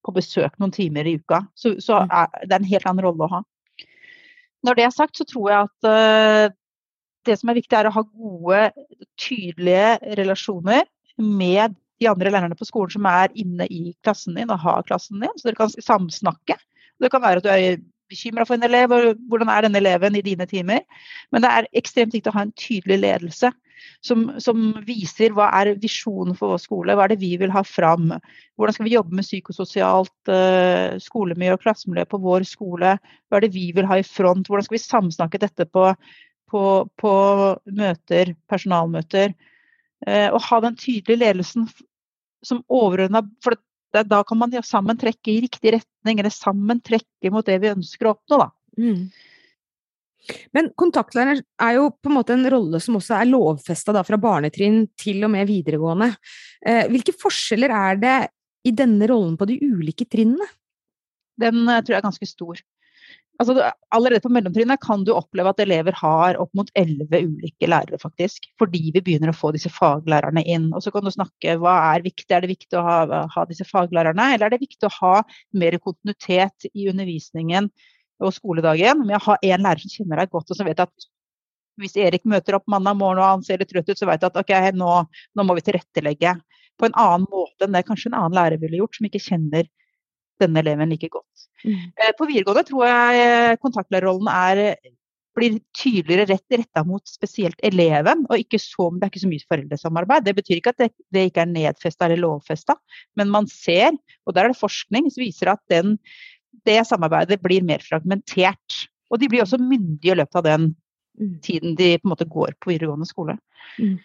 på 0.05 0.13
besøk 0.15 0.55
noen 0.59 0.73
timer 0.75 1.07
i 1.07 1.17
uka. 1.19 1.43
Så, 1.57 1.75
så 1.83 2.03
mm. 2.03 2.13
er 2.21 2.47
det 2.47 2.57
en 2.59 2.69
helt 2.71 2.87
annen 2.89 3.05
rolle 3.05 3.25
å 3.25 3.33
ha. 3.37 3.41
Når 4.67 4.75
det 4.75 4.85
er 4.85 4.95
sagt, 4.95 5.19
så 5.19 5.25
tror 5.27 5.51
jeg 5.51 5.67
at 5.67 5.89
uh, 5.89 6.55
det 7.27 7.37
som 7.39 7.51
er 7.51 7.59
viktig, 7.59 7.75
er 7.75 7.89
å 7.89 7.95
ha 7.95 8.03
gode, 8.07 8.63
tydelige 9.19 10.17
relasjoner 10.19 10.83
med 11.19 11.77
de 11.99 12.07
andre 12.07 12.31
lærerne 12.31 12.57
på 12.59 12.67
skolen 12.67 12.93
som 12.95 13.07
er 13.11 13.31
inne 13.39 13.67
i 13.67 13.93
klassen 14.05 14.37
din 14.39 14.51
og 14.51 14.61
har 14.63 14.85
klassen 14.87 15.19
din, 15.19 15.33
så 15.35 15.49
dere 15.49 15.59
kan 15.59 15.71
samsnakke. 15.73 16.55
Det 16.99 17.11
kan 17.11 17.23
være 17.23 17.41
at 17.41 17.47
du 17.47 17.51
er 17.51 17.81
bekymra 18.09 18.45
for 18.47 18.57
en 18.57 18.65
elev, 18.65 18.91
og 18.95 19.19
hvordan 19.29 19.51
er 19.51 19.67
denne 19.67 19.79
eleven 19.81 20.15
i 20.17 20.23
dine 20.25 20.47
timer. 20.49 20.85
Men 21.31 21.43
det 21.43 21.51
er 21.51 21.67
ekstremt 21.77 22.15
viktig 22.15 22.31
å 22.31 22.37
ha 22.39 22.47
en 22.47 22.55
tydelig 22.57 23.01
ledelse 23.03 23.51
som, 24.05 24.25
som, 24.41 24.69
viser 24.87 25.33
hva 25.35 25.49
er 25.59 25.73
visjonen 25.81 26.37
for 26.37 26.53
vår 26.53 26.61
skole, 26.63 26.95
hva 26.95 27.05
er 27.05 27.13
det 27.13 27.19
vi 27.21 27.33
vil 27.41 27.53
ha 27.53 27.63
fram. 27.67 28.11
Hvordan 28.59 28.75
skal 28.75 28.87
vi 28.87 28.95
jobbe 28.95 29.19
med 29.19 29.27
psykososialt 29.27 30.31
uh, 30.31 30.97
skolemiljø 31.01 31.57
og 31.57 31.63
klassemiljø 31.65 32.07
på 32.09 32.21
vår 32.23 32.47
skole. 32.47 32.95
Hva 32.99 33.39
er 33.39 33.45
det 33.45 33.53
vi 33.55 33.69
vil 33.75 33.87
ha 33.89 33.99
i 33.99 34.07
front, 34.07 34.49
hvordan 34.49 34.67
skal 34.67 34.77
vi 34.77 34.83
samsnakke 34.83 35.41
dette 35.41 35.67
på, 35.69 35.85
på, 36.51 36.63
på 36.99 37.13
møter, 37.79 38.35
personalmøter. 38.51 39.35
Uh, 40.07 40.29
og 40.31 40.43
ha 40.47 40.61
den 40.67 40.77
tydelige 40.79 41.23
ledelsen 41.25 41.67
som 42.45 42.61
overordna 42.71 43.25
For 43.43 43.57
det, 43.91 44.05
da 44.07 44.21
kan 44.23 44.37
man 44.39 44.53
ja, 44.53 44.61
sammen 44.63 44.99
trekke 44.99 45.33
i 45.33 45.41
riktig 45.43 45.73
retning, 45.75 46.19
eller 46.19 46.33
sammen 46.33 46.79
trekke 46.85 47.31
mot 47.33 47.47
det 47.47 47.57
vi 47.63 47.73
ønsker 47.73 48.07
å 48.07 48.15
oppnå. 48.15 48.43
da. 48.43 48.49
Mm. 48.79 49.09
Men 50.55 50.69
kontaktlærer 50.77 51.41
er 51.41 51.75
jo 51.77 51.89
på 51.95 52.11
en 52.11 52.17
måte 52.19 52.35
en 52.35 52.47
rolle 52.51 52.81
som 52.83 52.97
også 52.99 53.17
er 53.17 53.29
lovfesta 53.29 53.95
fra 54.05 54.19
barnetrinn 54.21 54.83
til 54.99 55.23
og 55.25 55.33
med 55.33 55.49
videregående. 55.49 56.11
Eh, 56.65 56.85
hvilke 56.91 57.15
forskjeller 57.17 57.73
er 57.75 58.01
det 58.01 58.17
i 58.67 58.75
denne 58.75 59.07
rollen 59.09 59.37
på 59.39 59.47
de 59.49 59.59
ulike 59.63 60.07
trinnene? 60.09 60.45
Den 61.39 61.63
eh, 61.65 61.81
tror 61.81 61.95
jeg 61.95 62.01
er 62.01 62.09
ganske 62.09 62.29
stor. 62.29 62.61
Altså, 63.39 63.53
allerede 63.95 64.19
på 64.19 64.29
mellomtrinnet 64.35 64.81
kan 64.83 65.05
du 65.07 65.13
oppleve 65.15 65.53
at 65.53 65.61
elever 65.63 65.95
har 65.95 66.35
opp 66.43 66.49
mot 66.59 66.67
elleve 66.75 67.21
ulike 67.23 67.69
lærere, 67.71 67.95
faktisk. 68.01 68.49
Fordi 68.59 68.89
vi 68.91 68.99
begynner 68.99 69.31
å 69.31 69.37
få 69.37 69.53
disse 69.55 69.71
faglærerne 69.71 70.43
inn. 70.43 70.67
Og 70.75 70.83
så 70.83 70.91
kan 70.91 71.07
du 71.07 71.13
snakke 71.13 71.55
hva 71.61 71.77
er 71.93 72.03
viktig. 72.03 72.27
Er 72.35 72.43
det 72.43 72.51
viktig 72.51 72.75
å 72.75 72.83
ha, 72.83 73.21
ha 73.31 73.45
disse 73.47 73.67
faglærerne, 73.69 74.33
eller 74.35 74.49
er 74.49 74.57
det 74.57 74.65
viktig 74.65 74.89
å 74.89 74.95
ha 74.97 75.13
mer 75.55 75.79
kontinuitet 75.79 76.67
i 76.73 76.89
undervisningen 76.91 77.71
og 78.19 78.35
skoledagen 78.35 78.99
Men 79.03 79.15
jeg 79.15 79.25
har 79.25 79.47
én 79.47 79.63
lærer 79.65 79.83
som 79.83 79.93
kjenner 79.93 80.21
deg 80.21 80.33
godt, 80.33 80.51
og 80.51 80.59
som 80.59 80.67
vet 80.67 80.83
at 80.83 81.09
hvis 81.79 81.95
Erik 81.95 82.25
møter 82.27 82.57
opp 82.57 82.67
mandag 82.67 82.97
morgen 82.99 83.21
og 83.21 83.27
han 83.27 83.43
ser 83.45 83.61
litt 83.61 83.71
trøtt 83.71 83.89
ut, 83.89 83.97
så 83.97 84.07
vet 84.09 84.21
du 84.21 84.27
at 84.27 84.39
ok, 84.41 84.53
nå, 84.75 84.91
nå, 85.07 85.45
må 85.47 85.55
vi 85.57 85.63
tilrettelegge 85.63 86.35
på 86.79 86.87
en 86.87 86.95
annen 86.99 87.27
måte 87.31 87.67
enn 87.67 87.75
det 87.75 87.85
kanskje 87.87 88.11
en 88.11 88.19
annen 88.19 88.35
lærer 88.35 88.59
ville 88.61 88.81
gjort, 88.81 88.97
som 88.97 89.07
ikke 89.07 89.23
kjenner 89.23 89.67
denne 90.39 90.61
eleven 90.63 90.91
like 90.91 91.09
godt. 91.11 91.49
Mm. 91.65 91.91
Eh, 91.99 92.13
på 92.15 92.27
videregående 92.29 92.63
tror 92.67 92.85
jeg 92.87 93.25
eh, 93.25 93.57
kontaktlærerrollen 93.59 94.29
er, 94.31 94.61
blir 95.35 95.57
tydeligere 95.75 96.29
rett 96.31 96.55
retta 96.61 96.83
mot 96.87 97.03
spesielt 97.07 97.59
eleven, 97.65 98.23
og 98.29 98.43
ikke 98.43 98.59
så, 98.61 98.87
det 98.95 99.05
er 99.07 99.11
ikke 99.13 99.23
så 99.25 99.31
mye 99.31 99.47
foreldresamarbeid. 99.51 100.27
Det 100.27 100.35
betyr 100.39 100.59
ikke 100.59 100.73
at 100.75 100.83
det, 100.85 100.89
det 101.15 101.25
ikke 101.29 101.43
er 101.43 101.51
nedfesta 101.51 102.07
eller 102.07 102.23
lovfesta, 102.23 102.75
men 103.19 103.31
man 103.33 103.47
ser, 103.51 103.95
og 104.27 104.35
der 104.35 104.47
er 104.47 104.55
det 104.55 104.61
forskning 104.61 105.11
som 105.11 105.23
viser 105.23 105.51
at 105.53 105.63
den 105.71 105.97
det 106.67 106.79
samarbeidet 106.87 107.39
blir 107.43 107.65
mer 107.65 107.83
fragmentert. 107.85 108.83
Og 109.09 109.21
de 109.21 109.29
blir 109.31 109.43
også 109.43 109.59
myndige 109.61 110.13
i 110.13 110.19
løpet 110.19 110.39
av 110.41 110.45
den 110.45 110.69
mm. 111.19 111.35
tiden 111.45 111.75
de 111.79 111.95
på 111.97 112.07
en 112.07 112.13
måte 112.13 112.29
går 112.29 112.55
på 112.59 112.73
videregående 112.73 113.09
skole. 113.09 113.37
Mm. 113.79 113.97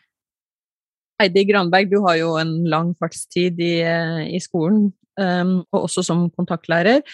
Heidi 1.20 1.44
Granberg, 1.46 1.90
du 1.92 2.00
har 2.06 2.18
jo 2.18 2.34
en 2.40 2.56
lang 2.70 2.92
fartstid 2.98 3.60
i, 3.62 3.74
i 4.34 4.40
skolen, 4.42 4.88
um, 5.20 5.56
og 5.70 5.84
også 5.84 6.02
som 6.06 6.26
kontaktlærer. 6.34 7.04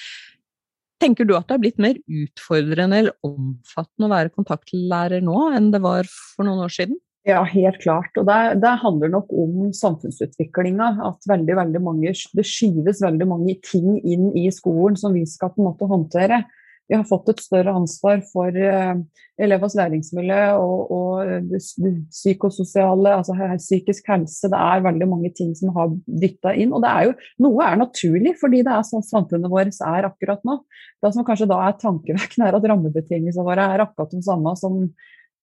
Tenker 1.01 1.29
du 1.29 1.35
at 1.37 1.47
det 1.49 1.57
har 1.57 1.63
blitt 1.63 1.81
mer 1.81 2.01
utfordrende 2.05 3.03
eller 3.03 3.27
omfattende 3.27 4.09
å 4.09 4.13
være 4.13 4.33
kontaktlærer 4.35 5.25
nå 5.25 5.47
enn 5.57 5.71
det 5.73 5.83
var 5.85 6.09
for 6.09 6.49
noen 6.49 6.65
år 6.65 6.75
siden? 6.75 6.99
Ja, 7.29 7.43
helt 7.45 7.83
klart. 7.83 8.15
Og 8.17 8.25
det, 8.29 8.39
det 8.63 8.77
handler 8.81 9.11
nok 9.13 9.33
om 9.37 9.69
samfunnsutviklinga. 9.77 10.95
At 11.05 11.29
veldig, 11.29 11.57
veldig 11.59 11.83
mange, 11.85 12.15
det 12.37 12.47
skyves 12.49 13.03
veldig 13.05 13.29
mange 13.29 13.59
ting 13.67 13.99
inn 14.01 14.31
i 14.39 14.47
skolen 14.55 14.97
som 14.97 15.13
vi 15.17 15.27
skal 15.29 15.53
på 15.53 15.61
en 15.61 15.69
måte 15.69 15.89
håndtere. 15.91 16.45
Vi 16.91 16.97
har 16.97 17.05
fått 17.07 17.29
et 17.31 17.43
større 17.45 17.71
ansvar 17.77 18.19
for 18.33 18.51
uh, 18.51 18.97
elevers 19.39 19.77
læringsmiljø 19.79 20.41
og, 20.59 20.89
og 20.91 21.29
det, 21.53 21.61
det, 21.85 21.93
psykososiale, 22.11 23.13
altså 23.21 23.37
psykisk 23.61 24.11
helse. 24.11 24.51
Det 24.51 24.59
er 24.59 24.83
veldig 24.89 25.11
mange 25.13 25.31
ting 25.37 25.53
som 25.55 25.71
har 25.77 25.93
dytta 26.09 26.57
inn. 26.57 26.73
Og 26.75 26.83
det 26.83 26.91
er 26.91 27.07
jo, 27.07 27.15
noe 27.47 27.69
er 27.69 27.79
naturlig, 27.85 28.35
fordi 28.41 28.65
det 28.67 28.75
er 28.75 28.89
sånn 28.89 29.07
samfunnet 29.07 29.53
vårt 29.53 29.79
er 29.87 30.09
akkurat 30.09 30.43
nå. 30.49 30.63
Det 31.05 31.15
som 31.15 31.29
kanskje 31.29 31.53
da 31.53 31.61
er 31.69 31.79
tankevekkende, 31.79 32.49
er 32.49 32.59
at 32.59 32.69
rammebetingelsene 32.73 33.47
våre 33.47 33.71
er 33.77 33.87
akkurat 33.87 34.17
de 34.17 34.25
samme 34.27 34.57
som 34.59 34.83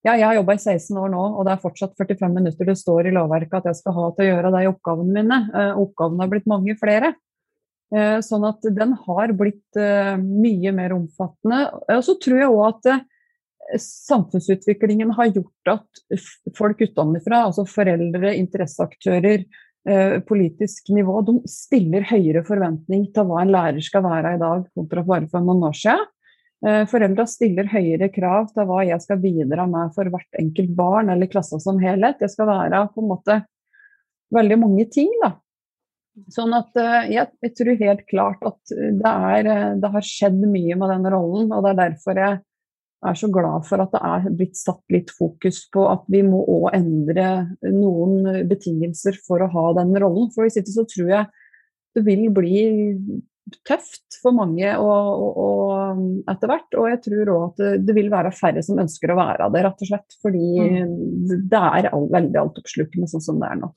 ja, 0.08 0.15
jeg 0.15 0.26
har 0.26 0.39
jobba 0.39 0.56
i 0.56 0.63
16 0.63 0.98
år 1.04 1.13
nå, 1.13 1.24
og 1.38 1.46
det 1.46 1.54
er 1.54 1.62
fortsatt 1.62 1.96
45 2.00 2.34
minutter 2.34 2.72
det 2.72 2.78
står 2.80 3.10
i 3.10 3.15
lovverket 3.15 3.60
at 3.60 3.72
jeg 3.72 3.82
skal 3.82 3.96
ha 3.98 4.10
til 4.15 4.26
å 4.26 4.30
gjøre 4.32 4.54
de 4.56 4.67
oppgavene 4.72 5.15
mine. 5.20 5.39
Uh, 5.52 5.82
oppgavene 5.84 6.24
har 6.24 6.32
blitt 6.32 6.50
mange 6.50 6.78
flere. 6.80 7.13
Eh, 7.96 8.17
sånn 8.20 8.43
at 8.43 8.65
den 8.76 8.96
har 9.06 9.32
blitt 9.39 9.78
eh, 9.80 10.15
mye 10.20 10.74
mer 10.76 10.96
omfattende. 10.96 11.62
Og 11.96 12.04
så 12.04 12.17
tror 12.24 12.41
jeg 12.41 12.52
òg 12.52 12.65
at 12.65 12.89
eh, 12.91 13.06
samfunnsutviklingen 13.84 15.13
har 15.15 15.32
gjort 15.32 15.72
at 15.72 16.20
folk 16.58 16.84
utenfra, 16.84 17.46
altså 17.46 17.67
foreldre, 17.67 18.36
interesseaktører, 18.39 19.48
politisk 20.28 20.89
nivå, 20.91 21.22
de 21.24 21.34
stiller 21.48 22.04
høyere 22.10 22.41
forventning 22.43 23.06
til 23.15 23.24
hva 23.30 23.38
en 23.39 23.54
lærer 23.54 23.86
skal 23.86 24.04
være 24.04 24.34
i 24.36 24.39
dag, 24.41 24.65
kontra 24.76 25.04
bare 25.08 25.30
for 25.32 25.46
noen 25.46 25.63
år 25.70 25.78
siden. 25.80 26.10
Foreldra 26.63 27.28
stiller 27.30 27.67
høyere 27.70 28.08
krav 28.10 28.48
til 28.50 28.65
hva 28.65 28.80
jeg 28.88 28.98
skal 29.04 29.20
bidra 29.22 29.67
med 29.70 29.91
for 29.93 30.10
hvert 30.10 30.39
enkelt 30.41 30.72
barn 30.74 31.12
eller 31.13 31.30
klassen 31.30 31.62
som 31.62 31.78
helhet. 31.78 32.17
Det 32.17 32.32
skal 32.34 32.50
være 32.50 32.80
på 32.96 33.04
en 33.04 33.12
måte 33.12 33.36
veldig 34.34 34.58
mange 34.63 34.88
ting. 34.89 35.12
da. 35.22 35.36
Sånn 36.34 36.56
at 36.58 36.74
eh, 36.82 37.12
jeg, 37.13 37.30
jeg, 37.46 37.54
tror 37.60 37.80
helt 37.80 38.04
klart 38.10 38.43
at 38.48 38.74
det, 38.74 39.12
er, 39.12 39.50
eh, 39.54 39.72
det 39.78 39.93
har 39.93 40.06
skjedd 40.06 40.39
mye 40.41 40.78
med 40.80 40.93
den 40.96 41.10
rollen, 41.13 41.52
og 41.54 41.63
det 41.63 41.74
er 41.74 41.82
derfor 41.84 42.22
jeg 42.22 42.39
er 43.06 43.20
så 43.20 43.30
glad 43.30 43.67
for 43.67 43.84
at 43.84 43.93
det 43.93 44.02
er 44.10 44.30
blitt 44.39 44.58
satt 44.58 44.82
litt 44.93 45.12
fokus 45.13 45.62
på 45.74 45.84
at 45.91 46.08
vi 46.10 46.24
må 46.26 46.41
òg 46.50 46.72
endre 46.74 47.28
noen 47.70 48.48
betingelser 48.50 49.20
for 49.28 49.46
å 49.46 49.52
ha 49.54 49.67
den 49.78 49.93
rollen. 50.02 50.32
For 50.34 50.48
hvis 50.48 50.58
ikke 50.58 50.74
så 50.74 50.88
tror 50.89 51.12
jeg 51.13 51.30
det 51.98 52.04
vil 52.06 52.26
bli 52.34 52.63
tøft 53.67 54.17
for 54.21 54.36
mange 54.36 54.67
etter 54.67 56.51
hvert. 56.51 56.77
Og 56.79 56.89
jeg 56.91 56.99
tror 57.05 57.31
òg 57.33 57.45
at 57.45 57.62
det, 57.62 57.71
det, 57.88 57.95
vil 57.97 58.10
være 58.13 58.33
færre 58.36 58.63
som 58.65 58.81
ønsker 58.83 59.13
å 59.13 59.19
være 59.19 59.49
det, 59.53 59.63
rett 59.67 59.86
og 59.86 59.91
slett. 59.91 60.17
Fordi 60.23 60.49
mm. 60.73 60.97
det 61.51 61.63
er 61.81 61.89
all, 61.91 62.10
veldig 62.13 62.41
altoppslukende 62.43 63.10
sånn 63.12 63.25
som 63.29 63.39
det 63.41 63.51
er 63.51 63.62
nå. 63.63 63.71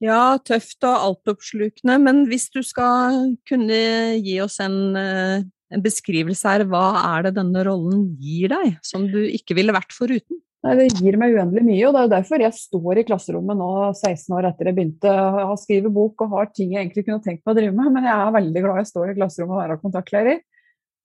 Ja, 0.00 0.38
tøft 0.40 0.80
og 0.88 0.96
altoppslukende, 1.10 1.98
men 2.00 2.22
hvis 2.30 2.48
du 2.54 2.62
skal 2.64 3.34
kunne 3.48 3.80
gi 4.24 4.38
oss 4.40 4.56
en, 4.64 4.96
eh, 4.96 5.42
en, 5.44 5.82
beskrivelse 5.84 6.48
her, 6.48 6.64
hva 6.70 6.86
er 7.18 7.26
det 7.26 7.34
denne 7.36 7.64
rollen 7.68 8.06
gir 8.16 8.48
deg, 8.48 8.78
som 8.86 9.04
du 9.12 9.20
ikke 9.26 9.58
ville 9.58 9.76
vært 9.76 9.92
foruten? 9.92 10.40
Nei, 10.60 10.74
Det 10.76 10.86
gir 11.00 11.16
meg 11.16 11.32
uendelig 11.32 11.62
mye, 11.64 11.84
og 11.88 11.94
det 11.96 12.00
er 12.02 12.12
derfor 12.18 12.42
jeg 12.44 12.52
står 12.52 13.00
i 13.00 13.04
klasserommet 13.08 13.56
nå 13.56 13.70
16 13.94 14.34
år 14.36 14.50
etter 14.50 14.68
jeg 14.68 14.76
begynte 14.76 15.12
å 15.46 15.54
skrive 15.56 15.92
bok 15.94 16.26
og 16.26 16.34
har 16.34 16.50
ting 16.52 16.74
jeg 16.74 16.84
egentlig 16.84 17.06
kunne 17.06 17.24
tenkt 17.24 17.46
meg 17.46 17.54
å 17.54 17.58
drive 17.60 17.76
med, 17.78 17.92
men 17.94 18.08
jeg 18.10 18.16
er 18.16 18.34
veldig 18.34 18.64
glad 18.66 18.80
jeg 18.82 18.90
står 18.90 19.12
i 19.12 19.14
klasserommet 19.16 19.56
og 19.56 19.62
er 19.64 19.80
kontaktlærer. 19.80 20.42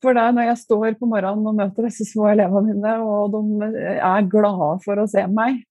For 0.03 0.17
det 0.17 0.25
er 0.25 0.35
når 0.35 0.49
jeg 0.49 0.61
står 0.65 0.97
på 0.99 1.07
morgenen 1.07 1.47
og 1.47 1.55
møter 1.55 1.87
disse 1.87 2.03
små 2.09 2.27
elevene 2.33 2.73
mine, 2.73 2.97
og 2.99 3.31
de 3.31 3.71
er 3.95 4.27
glade 4.33 4.73
for 4.83 4.99
å 4.99 5.07
se 5.09 5.23
meg, 5.31 5.63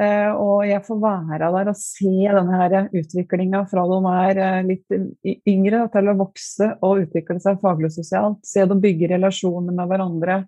Uh, 0.00 0.32
og 0.38 0.60
jeg 0.64 0.80
får 0.86 1.00
være 1.02 1.48
der 1.52 1.68
og 1.68 1.76
se 1.76 2.12
denne 2.32 2.84
utviklinga 2.96 3.64
fra 3.68 3.82
de 3.90 3.96
er 4.14 4.38
uh, 4.40 4.60
litt 4.64 5.42
yngre 5.50 5.82
til 5.92 6.08
å 6.08 6.14
vokse 6.16 6.68
og 6.86 7.02
utvikle 7.02 7.36
seg 7.42 7.58
faglig 7.60 7.90
og 7.90 7.96
sosialt. 7.98 8.38
Se 8.46 8.64
de 8.70 8.78
bygge 8.80 9.10
relasjoner 9.10 9.74
med 9.76 9.90
hverandre. 9.90 10.38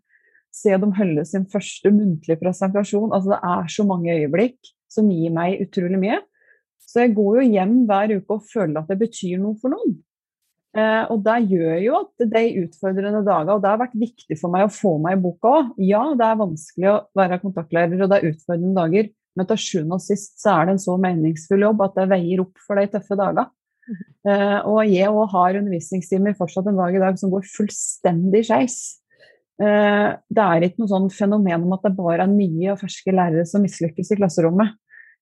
Se 0.53 0.77
dem 0.77 0.93
holde 0.97 1.25
sin 1.29 1.47
første 1.49 1.91
muntlige 1.95 2.41
presentasjon. 2.41 3.11
Altså, 3.11 3.33
det 3.33 3.41
er 3.55 3.73
så 3.73 3.87
mange 3.89 4.15
øyeblikk 4.15 4.73
som 4.93 5.09
gir 5.09 5.33
meg 5.33 5.63
utrolig 5.65 6.01
mye. 6.01 6.21
Så 6.83 7.07
jeg 7.07 7.15
går 7.17 7.39
jo 7.41 7.51
hjem 7.55 7.77
hver 7.89 8.17
uke 8.19 8.37
og 8.37 8.49
føler 8.51 8.83
at 8.83 8.91
det 8.91 8.99
betyr 9.01 9.39
noe 9.41 9.57
for 9.61 9.73
noen. 9.73 9.97
Eh, 10.73 11.03
og 11.13 11.21
det 11.25 11.39
gjør 11.53 11.79
jo 11.85 11.97
at 11.99 12.27
de 12.33 12.43
utfordrende 12.63 13.21
dager, 13.27 13.55
og 13.55 13.65
det 13.65 13.69
har 13.69 13.81
vært 13.81 13.97
viktig 14.01 14.39
for 14.41 14.53
meg 14.53 14.67
å 14.67 14.73
få 14.73 14.95
meg 15.05 15.19
i 15.19 15.23
boka 15.25 15.57
òg. 15.59 15.73
Ja, 15.85 16.05
det 16.17 16.29
er 16.29 16.39
vanskelig 16.41 16.89
å 16.89 17.01
være 17.19 17.41
kontaktlærer, 17.43 17.99
og 17.99 18.13
det 18.13 18.21
er 18.21 18.31
utfordrende 18.33 18.77
dager. 18.81 19.11
Men 19.37 19.49
til 19.49 19.61
sjuende 19.61 19.97
og 19.97 20.05
sist 20.05 20.41
så 20.43 20.55
er 20.55 20.69
det 20.69 20.77
en 20.77 20.83
så 20.83 20.97
meningsfull 21.01 21.65
jobb 21.65 21.85
at 21.87 21.97
det 21.97 22.09
veier 22.11 22.43
opp 22.45 22.61
for 22.61 22.81
de 22.81 22.89
tøffe 22.93 23.17
dagene. 23.17 23.47
Mm. 23.83 24.01
Uh, 24.29 24.59
og 24.71 24.81
jeg 24.87 25.11
òg 25.11 25.25
har 25.33 25.57
undervisningstimer 25.59 26.37
fortsatt 26.39 26.69
en 26.71 26.77
dag 26.79 26.95
i 26.95 27.01
dag 27.03 27.17
som 27.21 27.33
går 27.33 27.49
fullstendig 27.51 28.45
skeis. 28.49 28.77
Uh, 29.63 30.19
det 30.33 30.45
er 30.45 30.67
ikke 30.67 30.83
noe 30.83 30.91
sånn 30.91 31.11
fenomen 31.15 31.67
om 31.67 31.75
at 31.77 31.85
det 31.87 31.93
bare 31.95 32.25
er 32.25 32.33
nye 32.33 32.73
og 32.73 32.81
ferske 32.81 33.15
lærere 33.15 33.45
som 33.49 33.63
mislykkes 33.63 34.11
i 34.15 34.19
klasserommet. 34.19 34.75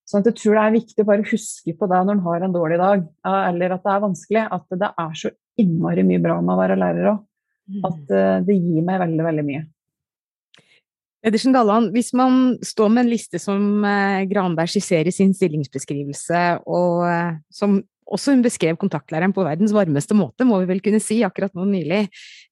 Så 0.08 0.22
jeg 0.24 0.34
tror 0.38 0.56
det 0.56 0.62
er 0.62 0.78
viktig 0.78 1.04
å 1.04 1.08
bare 1.10 1.26
huske 1.28 1.74
på 1.76 1.88
det 1.90 1.98
når 2.06 2.16
en 2.16 2.22
har 2.24 2.44
en 2.46 2.54
dårlig 2.54 2.78
dag, 2.80 3.02
eller 3.30 3.74
at 3.76 3.84
det 3.84 3.90
er 3.92 4.00
vanskelig, 4.02 4.46
at 4.56 4.78
det 4.80 4.88
er 5.04 5.12
så 5.20 5.30
innmari 5.60 6.02
mye 6.08 6.22
bra 6.24 6.38
med 6.40 6.54
å 6.54 6.58
være 6.58 6.78
lærer 6.80 7.10
òg. 7.12 7.20
Mm. 7.70 7.84
At 7.86 8.14
det 8.48 8.56
gir 8.56 8.82
meg 8.88 8.98
veldig, 9.04 9.26
veldig 9.28 9.44
mye. 9.46 9.60
Edersen 11.20 11.52
Dalland, 11.52 11.90
hvis 11.92 12.14
man 12.16 12.54
står 12.64 12.88
med 12.88 13.04
en 13.04 13.12
liste 13.12 13.38
som 13.40 13.84
eh, 13.84 14.22
Granberg 14.30 14.70
skisserer 14.72 15.10
i 15.10 15.12
sin 15.12 15.34
stillingsbeskrivelse, 15.36 16.44
og 16.64 17.04
eh, 17.10 17.34
som 17.52 17.76
også 18.10 18.34
hun 18.34 18.44
beskrev 18.44 18.78
kontaktlæreren 18.80 19.34
på 19.36 19.44
verdens 19.46 19.74
varmeste 19.74 20.16
måte, 20.18 20.46
må 20.48 20.60
vi 20.62 20.68
vel 20.70 20.82
kunne 20.84 21.00
si, 21.02 21.20
akkurat 21.26 21.54
nå 21.56 21.66
nylig. 21.68 22.04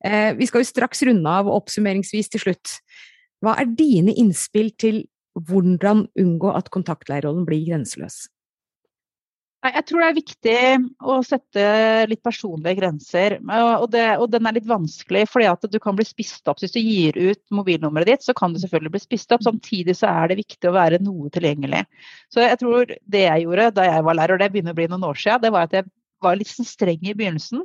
Eh, 0.04 0.32
vi 0.38 0.48
skal 0.48 0.62
jo 0.62 0.70
straks 0.70 1.02
runde 1.08 1.36
av 1.40 1.50
oppsummeringsvis 1.52 2.32
til 2.34 2.44
slutt. 2.46 2.78
Hva 3.44 3.56
er 3.60 3.70
dine 3.78 4.14
innspill 4.18 4.72
til 4.78 5.04
hvordan 5.38 6.08
unngå 6.18 6.50
at 6.58 6.70
kontaktlærerrollen 6.74 7.46
blir 7.46 7.66
grenseløs? 7.68 8.26
Jeg 9.74 9.84
tror 9.88 10.02
det 10.02 10.08
er 10.08 10.16
viktig 10.16 10.58
å 11.04 11.14
sette 11.26 11.64
litt 12.10 12.22
personlige 12.24 12.78
grenser. 12.80 13.36
Og, 13.42 13.86
det, 13.92 14.04
og, 14.16 14.26
den 14.32 14.48
er 14.48 14.56
litt 14.56 14.68
vanskelig, 14.68 15.24
fordi 15.30 15.48
at 15.50 15.66
du 15.70 15.78
kan 15.82 15.96
bli 15.98 16.06
spist 16.08 16.48
opp. 16.50 16.60
Hvis 16.62 16.74
du 16.76 16.80
gir 16.80 17.16
ut 17.18 17.40
mobilnummeret 17.54 18.12
ditt, 18.12 18.26
så 18.26 18.34
kan 18.36 18.54
du 18.54 18.60
selvfølgelig 18.62 18.94
bli 18.96 19.02
spist 19.04 19.34
opp. 19.34 19.44
Samtidig 19.46 19.96
så 19.98 20.10
er 20.10 20.30
det 20.30 20.40
viktig 20.42 20.70
å 20.70 20.76
være 20.76 21.00
noe 21.04 21.32
tilgjengelig. 21.34 21.84
Så 22.32 22.44
jeg 22.44 22.60
tror 22.62 22.94
det 22.94 23.24
jeg 23.24 23.46
gjorde 23.46 23.70
da 23.78 23.88
jeg 23.88 24.06
var 24.08 24.18
lærer, 24.20 24.36
og 24.36 24.44
det 24.44 24.50
begynner 24.54 24.76
å 24.76 24.80
bli 24.80 24.88
noen 24.92 25.08
år 25.10 25.20
siden, 25.20 25.44
det 25.44 25.54
var 25.54 25.68
at 25.68 25.78
jeg 25.78 25.88
var 26.24 26.38
litt 26.38 26.50
sånn 26.50 26.68
streng 26.68 27.04
i 27.04 27.16
begynnelsen. 27.16 27.64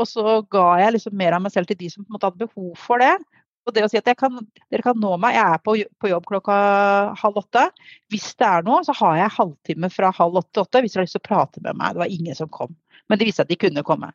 Og 0.00 0.08
så 0.08 0.38
ga 0.52 0.66
jeg 0.80 0.96
liksom 0.96 1.16
mer 1.20 1.36
av 1.36 1.42
meg 1.44 1.52
selv 1.54 1.68
til 1.68 1.78
de 1.82 1.90
som 1.92 2.04
på 2.04 2.10
en 2.10 2.16
måte 2.16 2.30
hadde 2.30 2.46
behov 2.46 2.72
for 2.80 3.02
det. 3.02 3.12
Og 3.62 3.74
det 3.76 3.84
å 3.86 3.90
si 3.90 3.98
at 4.00 4.08
kan, 4.18 4.40
dere 4.72 4.82
kan 4.82 4.98
nå 4.98 5.12
meg, 5.22 5.36
jeg 5.36 5.54
er 5.54 5.60
på, 5.62 5.76
på, 6.02 6.10
jobb 6.10 6.24
klokka 6.26 6.54
halv 7.20 7.42
åtte. 7.44 7.68
Hvis 8.10 8.32
det 8.40 8.48
er 8.48 8.66
noe, 8.66 8.80
så 8.86 8.94
har 8.98 9.20
jeg 9.20 9.36
halvtime 9.36 9.90
fra 9.92 10.10
halv 10.16 10.40
åtte 10.40 10.56
til 10.56 10.64
åtte 10.64 10.82
hvis 10.82 10.96
dere 10.96 11.02
har 11.02 11.08
lyst 11.08 11.18
til 11.18 11.22
å 11.22 11.28
prate 11.28 11.62
med 11.62 11.78
meg. 11.78 11.94
Det 11.94 12.02
var 12.02 12.16
ingen 12.16 12.38
som 12.38 12.50
kom. 12.50 12.74
Men 13.10 13.20
de 13.20 13.28
viste 13.28 13.44
at 13.44 13.50
de 13.52 13.58
kunne 13.60 13.84
komme. 13.86 14.10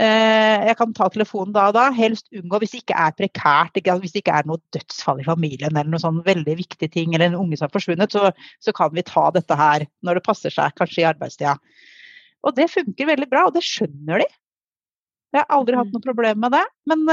Eh, 0.00 0.66
jeg 0.66 0.74
kan 0.78 0.94
ta 0.96 1.06
telefonen 1.12 1.54
da 1.54 1.68
og 1.70 1.76
da. 1.76 1.86
Helst 1.94 2.26
unngå 2.34 2.62
hvis 2.62 2.74
det 2.74 2.82
ikke 2.82 2.98
er 3.04 3.14
prekært, 3.18 3.78
ikke, 3.78 3.96
hvis 4.02 4.14
det 4.16 4.24
ikke 4.24 4.36
er 4.40 4.50
noe 4.50 4.62
dødsfall 4.74 5.22
i 5.22 5.26
familien 5.26 5.70
eller 5.76 5.90
noe 5.92 6.02
sånn 6.02 6.22
veldig 6.26 6.56
viktig 6.58 6.90
ting, 6.94 7.14
eller 7.14 7.30
en 7.30 7.38
unge 7.38 7.58
som 7.60 7.68
har 7.68 7.74
forsvunnet, 7.74 8.14
så, 8.14 8.32
så 8.62 8.74
kan 8.74 8.94
vi 8.96 9.06
ta 9.06 9.28
dette 9.36 9.58
her 9.58 9.86
når 10.02 10.18
det 10.18 10.26
passer 10.26 10.54
seg, 10.54 10.74
kanskje 10.78 11.04
i 11.04 11.10
arbeidstida. 11.12 11.54
Og 12.42 12.56
det 12.58 12.70
funker 12.72 13.12
veldig 13.12 13.30
bra, 13.30 13.46
og 13.46 13.54
det 13.54 13.62
skjønner 13.66 14.24
de. 14.24 14.30
Jeg 15.32 15.44
har 15.44 15.54
aldri 15.54 15.78
hatt 15.78 15.88
mm. 15.88 15.94
noe 15.94 16.04
problem 16.04 16.42
med 16.42 16.52
det. 16.56 16.64
Men 16.90 17.06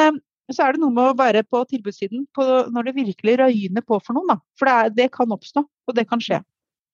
eh, 0.50 0.54
så 0.56 0.66
er 0.66 0.76
det 0.76 0.82
noe 0.84 0.94
med 0.96 1.12
å 1.12 1.18
være 1.18 1.46
på 1.48 1.62
tilbudssiden 1.70 2.26
på 2.36 2.46
når 2.74 2.90
det 2.90 2.98
virkelig 2.98 3.38
røyner 3.44 3.86
på 3.86 4.00
for 4.04 4.18
noen. 4.18 4.34
Da. 4.34 4.40
For 4.60 4.70
det, 4.70 4.78
er, 4.78 4.96
det, 5.02 5.10
kan 5.16 5.36
oppstå, 5.36 5.64
og 5.66 5.98
det 5.98 6.08
kan 6.10 6.24
skje. 6.24 6.42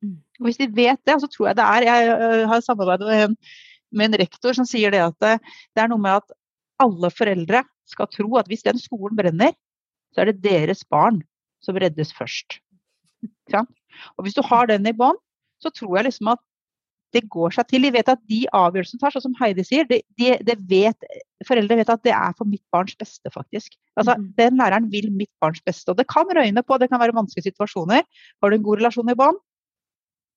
Mm. 0.04 0.18
Og 0.42 0.50
hvis 0.50 0.60
de 0.62 0.70
vet 0.76 1.02
det, 1.08 1.20
så 1.22 1.30
tror 1.32 1.50
jeg 1.50 1.60
det 1.60 1.68
er 1.68 1.88
Jeg 1.88 2.16
øh, 2.16 2.42
har 2.52 2.66
samarbeidet 2.66 3.08
med 3.08 3.24
en, 3.30 3.38
med 3.96 4.10
en 4.10 4.20
rektor 4.26 4.58
som 4.58 4.68
sier 4.68 4.92
det 4.94 5.04
at 5.06 5.16
det, 5.24 5.38
det 5.76 5.86
er 5.86 5.92
noe 5.92 6.04
med 6.04 6.20
at 6.20 6.36
alle 6.84 7.12
foreldre 7.14 7.64
skal 7.88 8.10
tro 8.12 8.28
at 8.40 8.50
hvis 8.52 8.66
den 8.66 8.82
skolen 8.82 9.16
brenner, 9.18 9.54
så 10.14 10.24
er 10.24 10.32
det 10.32 10.44
deres 10.44 10.84
barn 10.88 11.22
som 11.64 11.78
reddes 11.80 12.12
først. 12.16 12.60
Og 13.56 14.26
hvis 14.26 14.36
du 14.36 14.42
har 14.46 14.68
den 14.68 14.88
i 14.90 14.96
bånd, 14.96 15.18
så 15.64 15.72
tror 15.72 15.98
jeg 15.98 16.10
liksom 16.10 16.34
at 16.34 16.42
det 17.14 17.24
går 17.32 17.54
seg 17.56 17.68
til. 17.70 17.86
De 17.86 17.92
vet 17.96 18.10
at 18.12 18.22
de 18.32 18.42
avgjørelsene 18.56 19.02
tar, 19.02 19.14
sånn 19.14 19.28
som 19.28 19.36
Heidi 19.40 19.64
sier, 19.68 19.88
det, 19.90 20.02
de, 20.20 20.34
de 20.48 20.56
vet, 20.70 21.08
foreldre 21.48 21.78
vet 21.80 21.92
at 21.94 22.04
det 22.08 22.14
er 22.16 22.36
for 22.38 22.50
mitt 22.50 22.64
barns 22.74 22.96
beste, 23.00 23.32
faktisk. 23.34 23.76
Altså, 23.96 24.18
mm. 24.20 24.28
Den 24.40 24.60
læreren 24.60 24.90
vil 24.92 25.12
mitt 25.14 25.32
barns 25.44 25.62
beste. 25.66 25.94
Og 25.94 26.00
det 26.00 26.08
kan 26.12 26.28
røyne 26.28 26.64
på, 26.66 26.80
det 26.82 26.90
kan 26.92 27.02
være 27.04 27.16
vanskelige 27.16 27.52
situasjoner. 27.52 28.04
Har 28.42 28.52
du 28.52 28.58
en 28.58 28.66
god 28.66 28.82
relasjon 28.82 29.14
i 29.14 29.18
bånd, 29.20 29.40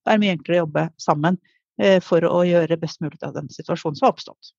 da 0.04 0.14
er 0.14 0.20
det 0.20 0.24
mye 0.24 0.37
enklere 0.37 0.59
å 0.59 0.64
jobbe 0.64 0.87
sammen 1.02 1.37
eh, 1.83 1.98
for 2.04 2.24
å 2.24 2.42
gjøre 2.46 2.81
best 2.81 3.02
mulig 3.04 3.20
av 3.26 3.35
den 3.37 3.50
situasjonen 3.52 3.98
som 3.98 4.09
har 4.09 4.14
oppstått. 4.14 4.54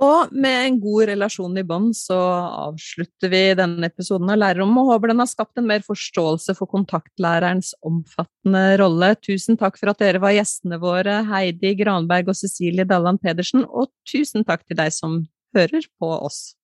Og 0.00 0.30
med 0.32 0.66
en 0.66 0.76
god 0.80 1.10
relasjon 1.10 1.58
i 1.60 1.64
bånd 1.66 1.92
så 1.96 2.16
avslutter 2.16 3.28
vi 3.32 3.40
denne 3.58 3.90
episoden 3.90 4.30
av 4.32 4.38
Lærerrommet 4.40 4.80
og 4.80 4.94
håper 4.94 5.12
den 5.12 5.20
har 5.20 5.28
skapt 5.28 5.60
en 5.60 5.66
mer 5.68 5.82
forståelse 5.84 6.54
for 6.56 6.70
kontaktlærerens 6.72 7.74
omfattende 7.84 8.78
rolle. 8.80 9.10
Tusen 9.20 9.60
takk 9.60 9.76
for 9.76 9.92
at 9.92 10.00
dere 10.00 10.22
var 10.22 10.32
gjestene 10.32 10.80
våre, 10.80 11.18
Heidi 11.28 11.74
Granberg 11.82 12.32
og 12.32 12.38
Cecilie 12.38 12.88
Dalland 12.88 13.20
Pedersen, 13.20 13.66
og 13.68 13.92
tusen 14.08 14.46
takk 14.48 14.64
til 14.64 14.80
deg 14.80 14.94
som 14.96 15.20
hører 15.56 15.84
på 16.00 16.14
oss. 16.16 16.54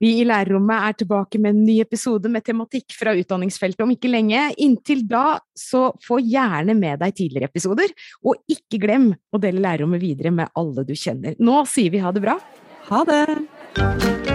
Vi 0.00 0.14
i 0.22 0.24
Lærerrommet 0.24 0.86
er 0.86 0.96
tilbake 0.96 1.36
med 1.36 1.52
en 1.52 1.64
ny 1.66 1.74
episode 1.82 2.30
med 2.32 2.46
tematikk 2.46 2.94
fra 2.96 3.12
utdanningsfeltet 3.12 3.84
om 3.84 3.92
ikke 3.92 4.08
lenge. 4.08 4.46
Inntil 4.64 5.02
da, 5.10 5.34
så 5.52 5.90
få 6.00 6.22
gjerne 6.24 6.72
med 6.78 7.02
deg 7.04 7.12
tidligere 7.18 7.52
episoder, 7.52 7.92
og 8.24 8.40
ikke 8.48 8.80
glem 8.80 9.10
å 9.12 9.42
dele 9.42 9.60
lærerrommet 9.60 10.00
videre 10.00 10.32
med 10.32 10.48
alle 10.56 10.88
du 10.88 10.94
kjenner. 10.96 11.36
Nå 11.36 11.60
sier 11.68 11.92
vi 11.92 12.00
ha 12.00 12.16
det 12.16 12.24
bra. 12.24 12.40
Ha 12.90 13.04
det! 13.04 14.29